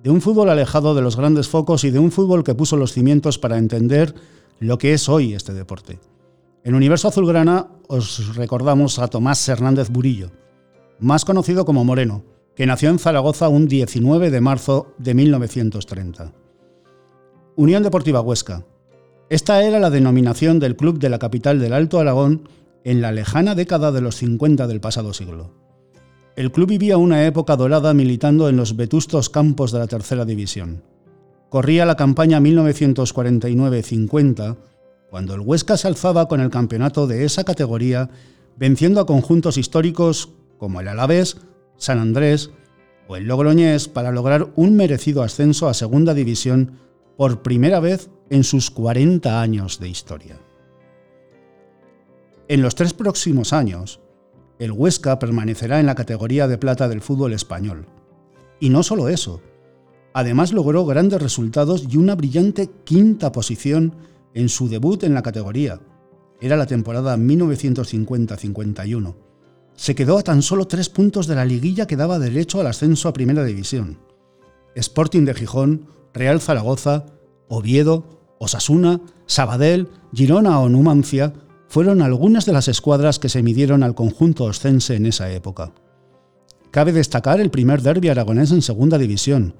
de 0.03 0.11
un 0.11 0.21
fútbol 0.21 0.51
alejado 0.51 0.95
de 0.95 1.01
los 1.01 1.17
grandes 1.17 1.49
focos 1.49 1.85
y 1.85 1.91
de 1.91 2.01
un 2.01 2.13
fútbol 2.13 2.45
que 2.45 2.55
puso 2.55 2.77
los 2.77 2.93
cimientos 2.93 3.39
para 3.39 3.57
entender 3.57 4.15
lo 4.61 4.77
que 4.77 4.93
es 4.93 5.09
hoy 5.09 5.33
este 5.33 5.55
deporte. 5.55 5.99
En 6.63 6.75
Universo 6.75 7.09
Azulgrana 7.09 7.69
os 7.87 8.37
recordamos 8.37 8.99
a 8.99 9.09
Tomás 9.09 9.49
Hernández 9.49 9.89
Burillo, 9.89 10.31
más 11.01 11.25
conocido 11.25 11.65
como 11.65 11.87
Moreno, 11.87 12.23
que 12.59 12.67
nació 12.67 12.91
en 12.91 12.99
Zaragoza 12.99 13.49
un 13.49 13.69
19 13.69 14.33
de 14.33 14.41
marzo 14.41 14.93
de 14.99 15.15
1930. 15.15 16.33
Unión 17.55 17.85
Deportiva 17.85 18.21
Huesca. 18.21 18.65
Esta 19.31 19.63
era 19.63 19.79
la 19.79 19.91
denominación 19.91 20.59
del 20.59 20.75
club 20.75 20.99
de 20.99 21.09
la 21.09 21.21
capital 21.21 21.61
del 21.61 21.73
Alto 21.73 22.01
Aragón 22.01 22.49
en 22.83 23.01
la 23.01 23.13
lejana 23.13 23.55
década 23.55 23.93
de 23.93 24.01
los 24.01 24.17
50 24.17 24.67
del 24.67 24.81
pasado 24.81 25.15
siglo. 25.15 25.53
El 26.35 26.51
club 26.51 26.71
vivía 26.71 26.97
una 26.97 27.25
época 27.27 27.55
dorada 27.55 27.95
militando 27.95 28.49
en 28.49 28.57
los 28.57 28.75
vetustos 28.75 29.31
campos 29.31 29.71
de 29.71 29.79
la 29.79 29.87
tercera 29.87 30.25
división. 30.25 30.83
Corría 31.51 31.87
la 31.87 31.95
campaña 31.95 32.41
1949-50, 32.41 34.57
cuando 35.11 35.35
el 35.35 35.43
Huesca 35.43 35.77
se 35.77 35.87
alzaba 35.87 36.27
con 36.27 36.41
el 36.41 36.51
campeonato 36.51 37.07
de 37.07 37.25
esa 37.25 37.45
categoría, 37.45 38.11
venciendo 38.57 39.01
a 39.01 39.07
conjuntos 39.07 39.59
históricos 39.59 40.31
como 40.59 40.81
el 40.81 40.89
Alavés, 40.89 41.37
San 41.79 41.99
Andrés 41.99 42.51
o 43.07 43.17
el 43.17 43.25
Logroñés 43.25 43.89
para 43.89 44.13
lograr 44.13 44.53
un 44.57 44.77
merecido 44.77 45.23
ascenso 45.23 45.69
a 45.69 45.75
Segunda 45.75 46.13
División 46.13 46.73
por 47.17 47.43
primera 47.43 47.81
vez 47.81 48.11
en 48.29 48.45
sus 48.45 48.71
40 48.71 49.41
años 49.41 49.81
de 49.81 49.89
historia. 49.89 50.39
En 52.49 52.61
los 52.63 52.75
tres 52.75 52.93
próximos 52.93 53.55
años, 53.55 54.01
el 54.59 54.73
Huesca 54.73 55.19
permanecerá 55.19 55.81
en 55.81 55.87
la 55.87 55.95
categoría 55.95 56.47
de 56.49 56.59
plata 56.59 56.89
del 56.89 57.01
fútbol 57.01 57.33
español. 57.33 57.87
Y 58.61 58.69
no 58.71 58.83
solo 58.83 59.09
eso, 59.09 59.41
además 60.13 60.53
logró 60.53 60.85
grandes 60.85 61.23
resultados 61.23 61.87
y 61.89 61.97
una 61.97 62.17
brillante 62.17 62.69
quinta 62.85 63.33
posición 63.33 63.95
en 64.35 64.49
su 64.49 64.69
debut 64.69 65.05
en 65.05 65.15
la 65.15 65.23
categoría. 65.23 65.79
Era 66.41 66.57
la 66.57 66.67
temporada 66.67 67.17
1950-51 67.17 69.28
se 69.79 69.95
quedó 69.95 70.19
a 70.19 70.23
tan 70.23 70.43
solo 70.43 70.67
tres 70.67 70.89
puntos 70.89 71.29
de 71.29 71.37
la 71.37 71.45
liguilla 71.45 71.87
que 71.87 71.95
daba 71.95 72.19
derecho 72.19 72.61
al 72.61 72.67
ascenso 72.67 73.09
a 73.09 73.13
Primera 73.13 73.45
División. 73.45 73.97
Sporting 74.75 75.25
de 75.25 75.35
Gijón, 75.35 75.87
Real 76.13 76.41
Zaragoza, 76.41 77.07
Oviedo, 77.47 78.35
Osasuna, 78.41 79.01
Sabadell, 79.27 79.87
Girona 80.13 80.59
o 80.59 80.69
Numancia 80.69 81.33
fueron 81.69 82.03
algunas 82.03 82.45
de 82.45 82.53
las 82.55 82.67
escuadras 82.67 83.21
que 83.21 83.29
se 83.29 83.45
midieron 83.45 83.85
al 83.85 83.95
conjunto 83.95 84.45
oscense 84.45 84.97
en 84.97 85.07
esa 85.07 85.31
época. 85.31 85.73
Cabe 86.73 86.93
destacar 86.93 87.41
el 87.41 87.51
primer 87.51 87.81
derby 87.81 88.09
aragonés 88.09 88.51
en 88.51 88.63
Segunda 88.63 88.99
División, 88.99 89.55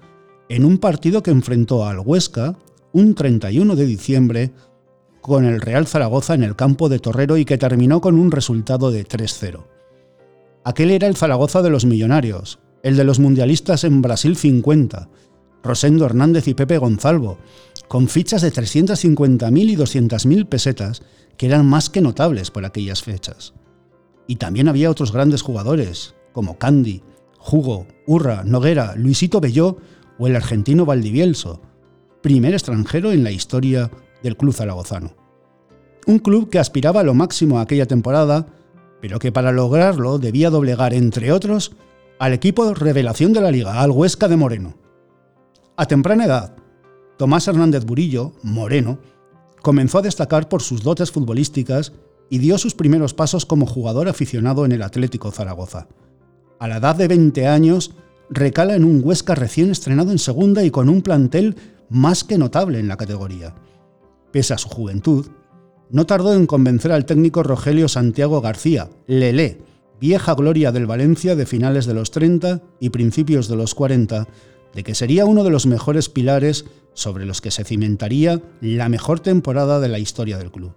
en 0.49 0.65
un 0.65 0.79
partido 0.79 1.23
que 1.23 1.31
enfrentó 1.31 1.87
al 1.87 2.01
Huesca 2.01 2.57
un 2.93 3.15
31 3.15 3.77
de 3.77 3.87
diciembre 3.87 4.51
con 5.21 5.45
el 5.45 5.61
Real 5.61 5.87
Zaragoza 5.87 6.35
en 6.35 6.43
el 6.43 6.57
campo 6.57 6.89
de 6.89 6.99
Torrero 6.99 7.37
y 7.37 7.45
que 7.45 7.57
terminó 7.57 8.01
con 8.01 8.19
un 8.19 8.33
resultado 8.33 8.91
de 8.91 9.07
3-0. 9.07 9.78
Aquel 10.69 10.91
era 10.91 11.07
el 11.09 11.17
Zaragoza 11.17 11.63
de 11.63 11.71
los 11.71 11.87
millonarios, 11.87 12.59
el 12.83 12.99
de 12.99 13.05
los 13.05 13.19
mundialistas 13.19 13.85
en 13.85 14.03
Brasil 14.03 14.37
50, 14.37 15.09
Rosendo 15.63 16.05
Hernández 16.05 16.47
y 16.47 16.53
Pepe 16.53 16.77
Gonzalvo, 16.77 17.39
con 17.89 18.07
fichas 18.07 18.43
de 18.43 18.53
350.000 18.53 19.71
y 19.71 19.77
200.000 19.77 20.47
pesetas 20.47 21.01
que 21.39 21.47
eran 21.47 21.65
más 21.65 21.89
que 21.89 22.03
notables 22.03 22.51
por 22.51 22.67
aquellas 22.67 23.03
fechas. 23.03 23.55
Y 24.27 24.37
también 24.37 24.69
había 24.69 24.91
otros 24.91 25.11
grandes 25.11 25.41
jugadores, 25.41 26.15
como 26.35 26.59
Candy, 26.59 27.03
Hugo, 27.51 27.87
Urra, 28.07 28.45
Noguera, 28.45 28.95
Luisito 28.95 29.41
Belló 29.41 29.79
o 30.19 30.27
el 30.27 30.37
argentino 30.37 30.85
Valdivielso, 30.85 31.63
primer 32.21 32.53
extranjero 32.53 33.13
en 33.13 33.25
la 33.25 33.31
historia 33.31 33.91
del 34.23 34.37
club 34.37 34.53
zaragozano. 34.53 35.17
Un 36.07 36.19
club 36.19 36.51
que 36.51 36.59
aspiraba 36.59 37.01
a 37.01 37.05
lo 37.05 37.15
máximo 37.15 37.59
aquella 37.59 37.87
temporada 37.87 38.58
pero 39.01 39.19
que 39.19 39.33
para 39.33 39.53
lograrlo 39.53 40.19
debía 40.19 40.51
doblegar, 40.51 40.95
entre 40.95 41.33
otros, 41.33 41.73
al 42.19 42.33
equipo 42.33 42.75
revelación 42.75 43.33
de 43.33 43.41
la 43.41 43.51
liga, 43.51 43.81
al 43.81 43.91
Huesca 43.91 44.29
de 44.29 44.37
Moreno. 44.37 44.75
A 45.77 45.87
temprana 45.87 46.25
edad, 46.25 46.57
Tomás 47.17 47.47
Hernández 47.49 47.85
Burillo, 47.85 48.33
Moreno, 48.43 48.99
comenzó 49.63 49.99
a 49.99 50.03
destacar 50.03 50.49
por 50.49 50.63
sus 50.63 50.83
dotes 50.83 51.11
futbolísticas 51.11 51.93
y 52.31 52.39
dio 52.39 52.59
sus 52.59 52.75
primeros 52.75 53.15
pasos 53.15 53.47
como 53.47 53.67
jugador 53.67 54.09
aficionado 54.09 54.65
en 54.65 54.73
el 54.73 54.83
Atlético 54.83 55.31
Zaragoza. 55.31 55.89
A 56.59 56.69
la 56.69 56.79
edad 56.79 56.97
de 56.97 57.09
20 57.09 57.47
años, 57.47 57.95
recala 58.31 58.75
en 58.75 58.85
un 58.85 59.01
Huesca 59.03 59.35
recién 59.35 59.71
estrenado 59.71 60.11
en 60.11 60.19
segunda 60.19 60.65
y 60.65 60.71
con 60.71 60.89
un 60.89 61.03
plantel 61.03 61.57
más 61.89 62.25
que 62.25 62.39
notable 62.39 62.79
en 62.79 62.89
la 62.89 62.97
categoría. 62.97 63.55
pese 64.31 64.53
a 64.53 64.59
su 64.59 64.69
juventud, 64.69 65.27
no 65.91 66.07
tardó 66.07 66.35
en 66.35 66.47
convencer 66.47 66.93
al 66.93 67.07
técnico 67.07 67.43
Rogelio 67.43 67.89
Santiago 67.89 68.41
García, 68.41 68.91
Lelé, 69.07 69.63
vieja 70.01 70.35
gloria 70.35 70.73
del 70.73 70.87
Valencia 70.87 71.35
de 71.37 71.47
finales 71.47 71.87
de 71.87 71.95
los 71.95 72.11
30 72.11 72.63
y 72.81 72.91
principios 72.91 73.49
de 73.49 73.57
los 73.57 73.75
40, 73.75 74.29
de 74.75 74.85
que 74.85 74.95
sería 74.95 75.25
uno 75.25 75.45
de 75.45 75.51
los 75.51 75.67
mejores 75.67 76.09
pilares 76.09 76.67
sobre 76.95 77.25
los 77.25 77.41
que 77.41 77.51
se 77.51 77.65
cimentaría 77.65 78.43
la 78.61 78.89
mejor 78.89 79.21
temporada 79.21 79.81
de 79.81 79.89
la 79.89 79.99
historia 79.99 80.39
del 80.39 80.51
club. 80.51 80.73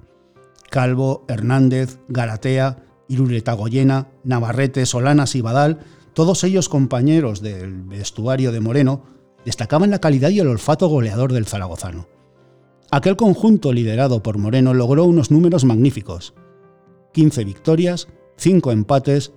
Calvo, 0.70 1.26
Hernández, 1.28 1.98
Garatea, 2.08 2.84
Irureta 3.08 3.54
Goyena, 3.54 4.08
Navarrete, 4.24 4.86
Solanas 4.86 5.36
y 5.36 5.42
Badal, 5.42 5.80
todos 6.14 6.44
ellos 6.44 6.70
compañeros 6.70 7.42
del 7.42 7.84
vestuario 7.84 8.52
de 8.52 8.62
Moreno, 8.62 9.04
destacaban 9.46 9.92
la 9.92 10.00
calidad 10.00 10.30
y 10.30 10.40
el 10.40 10.48
olfato 10.48 10.88
goleador 10.88 11.34
del 11.34 11.46
zaragozano. 11.46 12.08
Aquel 12.94 13.16
conjunto 13.16 13.72
liderado 13.72 14.22
por 14.22 14.38
Moreno 14.38 14.74
logró 14.74 15.06
unos 15.06 15.32
números 15.32 15.64
magníficos. 15.64 16.34
15 17.14 17.46
victorias, 17.46 18.10
5 18.36 18.74
empates 18.74 19.32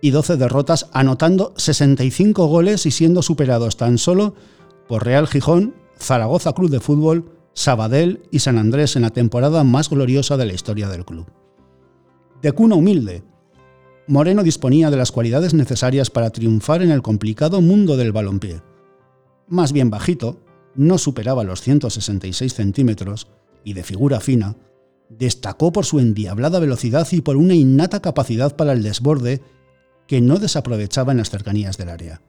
y 0.00 0.10
12 0.10 0.36
derrotas, 0.36 0.88
anotando 0.92 1.52
65 1.56 2.46
goles 2.46 2.86
y 2.86 2.92
siendo 2.92 3.22
superados 3.22 3.76
tan 3.76 3.98
solo 3.98 4.34
por 4.86 5.04
Real 5.04 5.26
Gijón, 5.26 5.74
Zaragoza 5.98 6.52
Club 6.52 6.70
de 6.70 6.78
Fútbol, 6.78 7.32
Sabadell 7.52 8.22
y 8.30 8.38
San 8.38 8.58
Andrés 8.58 8.94
en 8.94 9.02
la 9.02 9.10
temporada 9.10 9.64
más 9.64 9.90
gloriosa 9.90 10.36
de 10.36 10.46
la 10.46 10.54
historia 10.54 10.88
del 10.88 11.04
club. 11.04 11.26
De 12.40 12.52
cuna 12.52 12.76
humilde, 12.76 13.24
Moreno 14.06 14.44
disponía 14.44 14.88
de 14.88 14.96
las 14.96 15.10
cualidades 15.10 15.52
necesarias 15.52 16.10
para 16.10 16.30
triunfar 16.30 16.80
en 16.82 16.92
el 16.92 17.02
complicado 17.02 17.60
mundo 17.60 17.96
del 17.96 18.12
balompié. 18.12 18.62
Más 19.48 19.72
bien 19.72 19.90
bajito, 19.90 20.38
no 20.80 20.96
superaba 20.96 21.44
los 21.44 21.60
166 21.60 22.54
centímetros 22.54 23.28
y 23.64 23.74
de 23.74 23.84
figura 23.84 24.18
fina, 24.18 24.56
destacó 25.10 25.72
por 25.72 25.84
su 25.84 26.00
endiablada 26.00 26.58
velocidad 26.58 27.06
y 27.12 27.20
por 27.20 27.36
una 27.36 27.54
innata 27.54 28.00
capacidad 28.00 28.56
para 28.56 28.72
el 28.72 28.82
desborde 28.82 29.42
que 30.06 30.22
no 30.22 30.38
desaprovechaba 30.38 31.12
en 31.12 31.18
las 31.18 31.28
cercanías 31.28 31.76
del 31.76 31.90
área. 31.90 32.22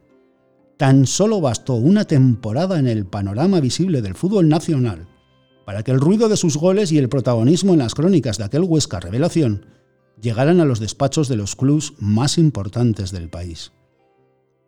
Tan 0.76 1.08
solo 1.08 1.40
bastó 1.40 1.76
una 1.76 2.04
temporada 2.04 2.78
en 2.78 2.88
el 2.88 3.06
panorama 3.06 3.62
visible 3.62 4.02
del 4.02 4.16
fútbol 4.16 4.50
nacional 4.50 5.08
para 5.66 5.84
que 5.84 5.92
el 5.92 6.02
ruido 6.02 6.28
de 6.28 6.36
sus 6.36 6.58
goles 6.58 6.92
y 6.92 6.98
el 6.98 7.08
protagonismo 7.08 7.72
en 7.72 7.80
las 7.80 7.96
crónicas 7.96 8.38
de 8.38 8.44
aquel 8.44 8.64
Huesca 8.64 9.00
revelación 9.00 9.66
llegaran 10.22 10.60
a 10.60 10.66
los 10.66 10.82
despachos 10.82 11.30
de 11.30 11.38
los 11.38 11.56
clubs 11.56 11.94
más 12.00 12.38
importantes 12.38 13.12
del 13.12 13.30
país. 13.30 13.72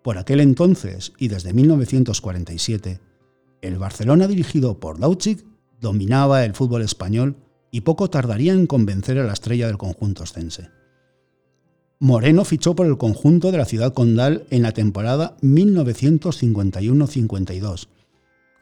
Por 0.04 0.18
aquel 0.18 0.40
entonces 0.40 1.12
y 1.18 1.28
desde 1.28 1.52
1947, 1.52 3.02
el 3.64 3.80
Barcelona 3.80 4.28
dirigido 4.28 4.80
por 4.80 5.00
Dauchik 5.00 5.44
dominaba 5.80 6.46
el 6.46 6.54
fútbol 6.54 6.84
español 6.84 7.38
y 7.72 7.82
poco 7.82 8.08
tardaría 8.10 8.54
en 8.54 8.68
convencer 8.68 9.18
a 9.18 9.24
la 9.24 9.34
estrella 9.34 9.66
del 9.68 9.78
conjunto 9.78 10.24
ostense. 10.24 10.70
Moreno 12.00 12.44
fichó 12.44 12.76
por 12.76 12.86
el 12.86 12.98
conjunto 12.98 13.52
de 13.52 13.58
la 13.58 13.66
ciudad 13.66 13.94
condal 13.94 14.46
en 14.50 14.64
la 14.64 14.74
temporada 14.74 15.38
1951-52, 15.42 17.88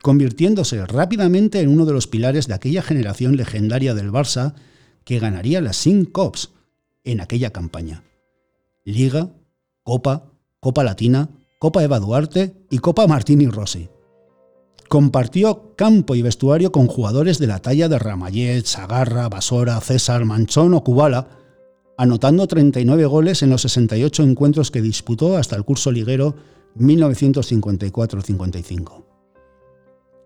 convirtiéndose 0.03 0.85
rápidamente 0.85 1.59
en 1.59 1.69
uno 1.69 1.85
de 1.85 1.93
los 1.93 2.05
pilares 2.07 2.45
de 2.47 2.53
aquella 2.53 2.83
generación 2.83 3.37
legendaria 3.37 3.95
del 3.95 4.11
Barça 4.11 4.53
que 5.03 5.17
ganaría 5.17 5.61
las 5.61 5.77
Cinc 5.77 6.11
Cops 6.11 6.51
en 7.03 7.21
aquella 7.21 7.49
campaña. 7.49 8.03
Liga, 8.85 9.31
Copa, 9.81 10.27
Copa 10.59 10.83
Latina, 10.83 11.29
Copa 11.59 11.83
Eva 11.83 11.99
Duarte 11.99 12.53
y 12.69 12.77
Copa 12.77 13.07
Martini 13.07 13.47
Rossi. 13.47 13.89
Compartió 14.91 15.73
campo 15.77 16.15
y 16.15 16.21
vestuario 16.21 16.73
con 16.73 16.87
jugadores 16.87 17.39
de 17.39 17.47
la 17.47 17.59
talla 17.59 17.87
de 17.87 17.97
Ramallet, 17.97 18.65
Sagarra, 18.65 19.29
Basora, 19.29 19.79
César, 19.79 20.25
Manchón 20.25 20.73
o 20.73 20.83
Kubala, 20.83 21.29
anotando 21.97 22.45
39 22.45 23.05
goles 23.05 23.41
en 23.41 23.51
los 23.51 23.61
68 23.61 24.23
encuentros 24.23 24.69
que 24.69 24.81
disputó 24.81 25.37
hasta 25.37 25.55
el 25.55 25.63
curso 25.63 25.93
liguero 25.93 26.35
1954-55. 26.77 29.05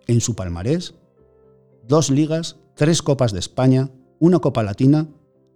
En 0.07 0.19
su 0.19 0.35
palmarés, 0.35 0.95
dos 1.87 2.09
ligas, 2.09 2.55
tres 2.73 3.03
copas 3.03 3.33
de 3.33 3.39
España, 3.41 3.91
una 4.17 4.39
copa 4.39 4.63
latina 4.63 5.05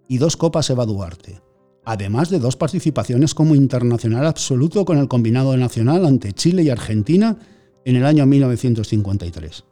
y 0.06 0.18
dos 0.18 0.36
copas 0.36 0.70
Eva 0.70 0.86
Duarte, 0.86 1.42
además 1.84 2.30
de 2.30 2.38
dos 2.38 2.54
participaciones 2.54 3.34
como 3.34 3.56
internacional 3.56 4.24
absoluto 4.24 4.84
con 4.84 4.98
el 4.98 5.08
combinado 5.08 5.56
nacional 5.56 6.06
ante 6.06 6.32
Chile 6.32 6.62
y 6.62 6.70
Argentina 6.70 7.38
en 7.84 7.96
el 7.96 8.04
año 8.04 8.26
1953. 8.26 9.64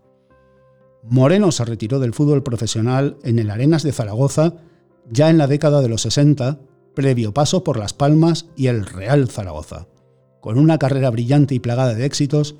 Moreno 1.04 1.52
se 1.52 1.64
retiró 1.64 2.00
del 2.00 2.14
fútbol 2.14 2.42
profesional 2.42 3.16
en 3.22 3.38
el 3.38 3.50
Arenas 3.50 3.82
de 3.82 3.92
Zaragoza 3.92 4.54
ya 5.10 5.30
en 5.30 5.38
la 5.38 5.46
década 5.46 5.80
de 5.80 5.88
los 5.88 6.02
60, 6.02 6.60
previo 6.94 7.32
paso 7.32 7.64
por 7.64 7.78
Las 7.78 7.94
Palmas 7.94 8.46
y 8.56 8.66
el 8.66 8.84
Real 8.84 9.28
Zaragoza. 9.28 9.86
Con 10.40 10.58
una 10.58 10.78
carrera 10.78 11.10
brillante 11.10 11.54
y 11.54 11.60
plagada 11.60 11.94
de 11.94 12.04
éxitos, 12.04 12.56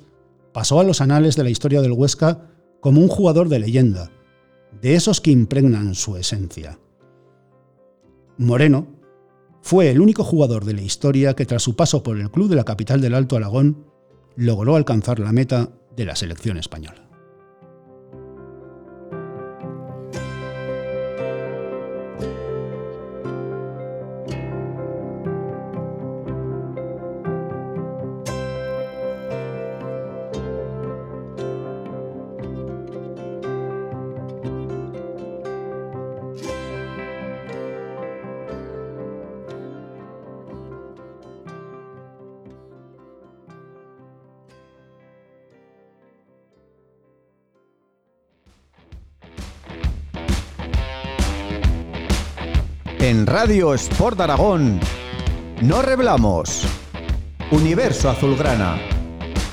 pasó 0.51 0.79
a 0.79 0.83
los 0.83 1.01
anales 1.01 1.35
de 1.35 1.43
la 1.43 1.49
historia 1.49 1.81
del 1.81 1.91
Huesca 1.91 2.49
como 2.79 3.01
un 3.01 3.07
jugador 3.07 3.49
de 3.49 3.59
leyenda, 3.59 4.11
de 4.81 4.95
esos 4.95 5.21
que 5.21 5.31
impregnan 5.31 5.95
su 5.95 6.17
esencia. 6.17 6.79
Moreno 8.37 8.87
fue 9.61 9.91
el 9.91 9.99
único 9.99 10.23
jugador 10.23 10.65
de 10.65 10.73
la 10.73 10.81
historia 10.81 11.35
que 11.35 11.45
tras 11.45 11.61
su 11.61 11.75
paso 11.75 12.01
por 12.01 12.17
el 12.17 12.31
club 12.31 12.49
de 12.49 12.55
la 12.55 12.63
capital 12.63 13.01
del 13.01 13.13
Alto 13.13 13.35
Aragón 13.35 13.88
logró 14.39 14.77
alcanzar 14.77 15.19
la 15.19 15.33
meta 15.33 15.69
de 15.97 16.05
la 16.05 16.15
selección 16.15 16.57
española. 16.57 17.08
En 53.01 53.25
Radio 53.25 53.73
Sport 53.75 54.19
Aragón, 54.19 54.77
no 55.61 55.81
reblamos. 55.81 56.63
Universo 57.49 58.09
Azulgrana, 58.09 58.77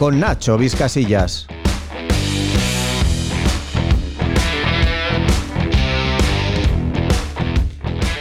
con 0.00 0.18
Nacho 0.18 0.58
Vizcasillas. 0.58 1.46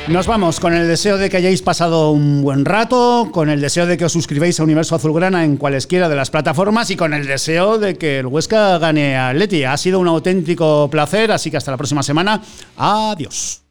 Nos 0.08 0.28
vamos 0.28 0.60
con 0.60 0.76
el 0.76 0.88
deseo 0.88 1.18
de 1.18 1.32
que 1.32 1.38
hayáis 1.38 1.64
pasado 1.64 2.12
un 2.12 2.44
buen 2.44 2.64
rato, 2.64 3.30
con 3.32 3.50
el 3.50 3.60
deseo 3.60 3.88
de 3.88 3.98
que 3.98 4.06
os 4.06 4.14
suscribáis 4.14 4.60
a 4.60 4.64
Universo 4.64 4.94
Azulgrana 4.94 5.44
en 5.44 5.58
cualesquiera 5.58 6.08
de 6.08 6.16
las 6.16 6.30
plataformas 6.30 6.92
y 6.92 6.96
con 6.96 7.16
el 7.16 7.26
deseo 7.26 7.80
de 7.80 7.98
que 7.98 8.20
el 8.20 8.28
Huesca 8.28 8.78
gane 8.78 9.18
a 9.18 9.34
Leti. 9.34 9.64
Ha 9.64 9.76
sido 9.76 10.00
un 10.00 10.08
auténtico 10.08 10.88
placer, 10.92 11.32
así 11.32 11.50
que 11.50 11.58
hasta 11.58 11.72
la 11.72 11.78
próxima 11.78 12.04
semana. 12.04 12.44
Adiós. 12.78 13.65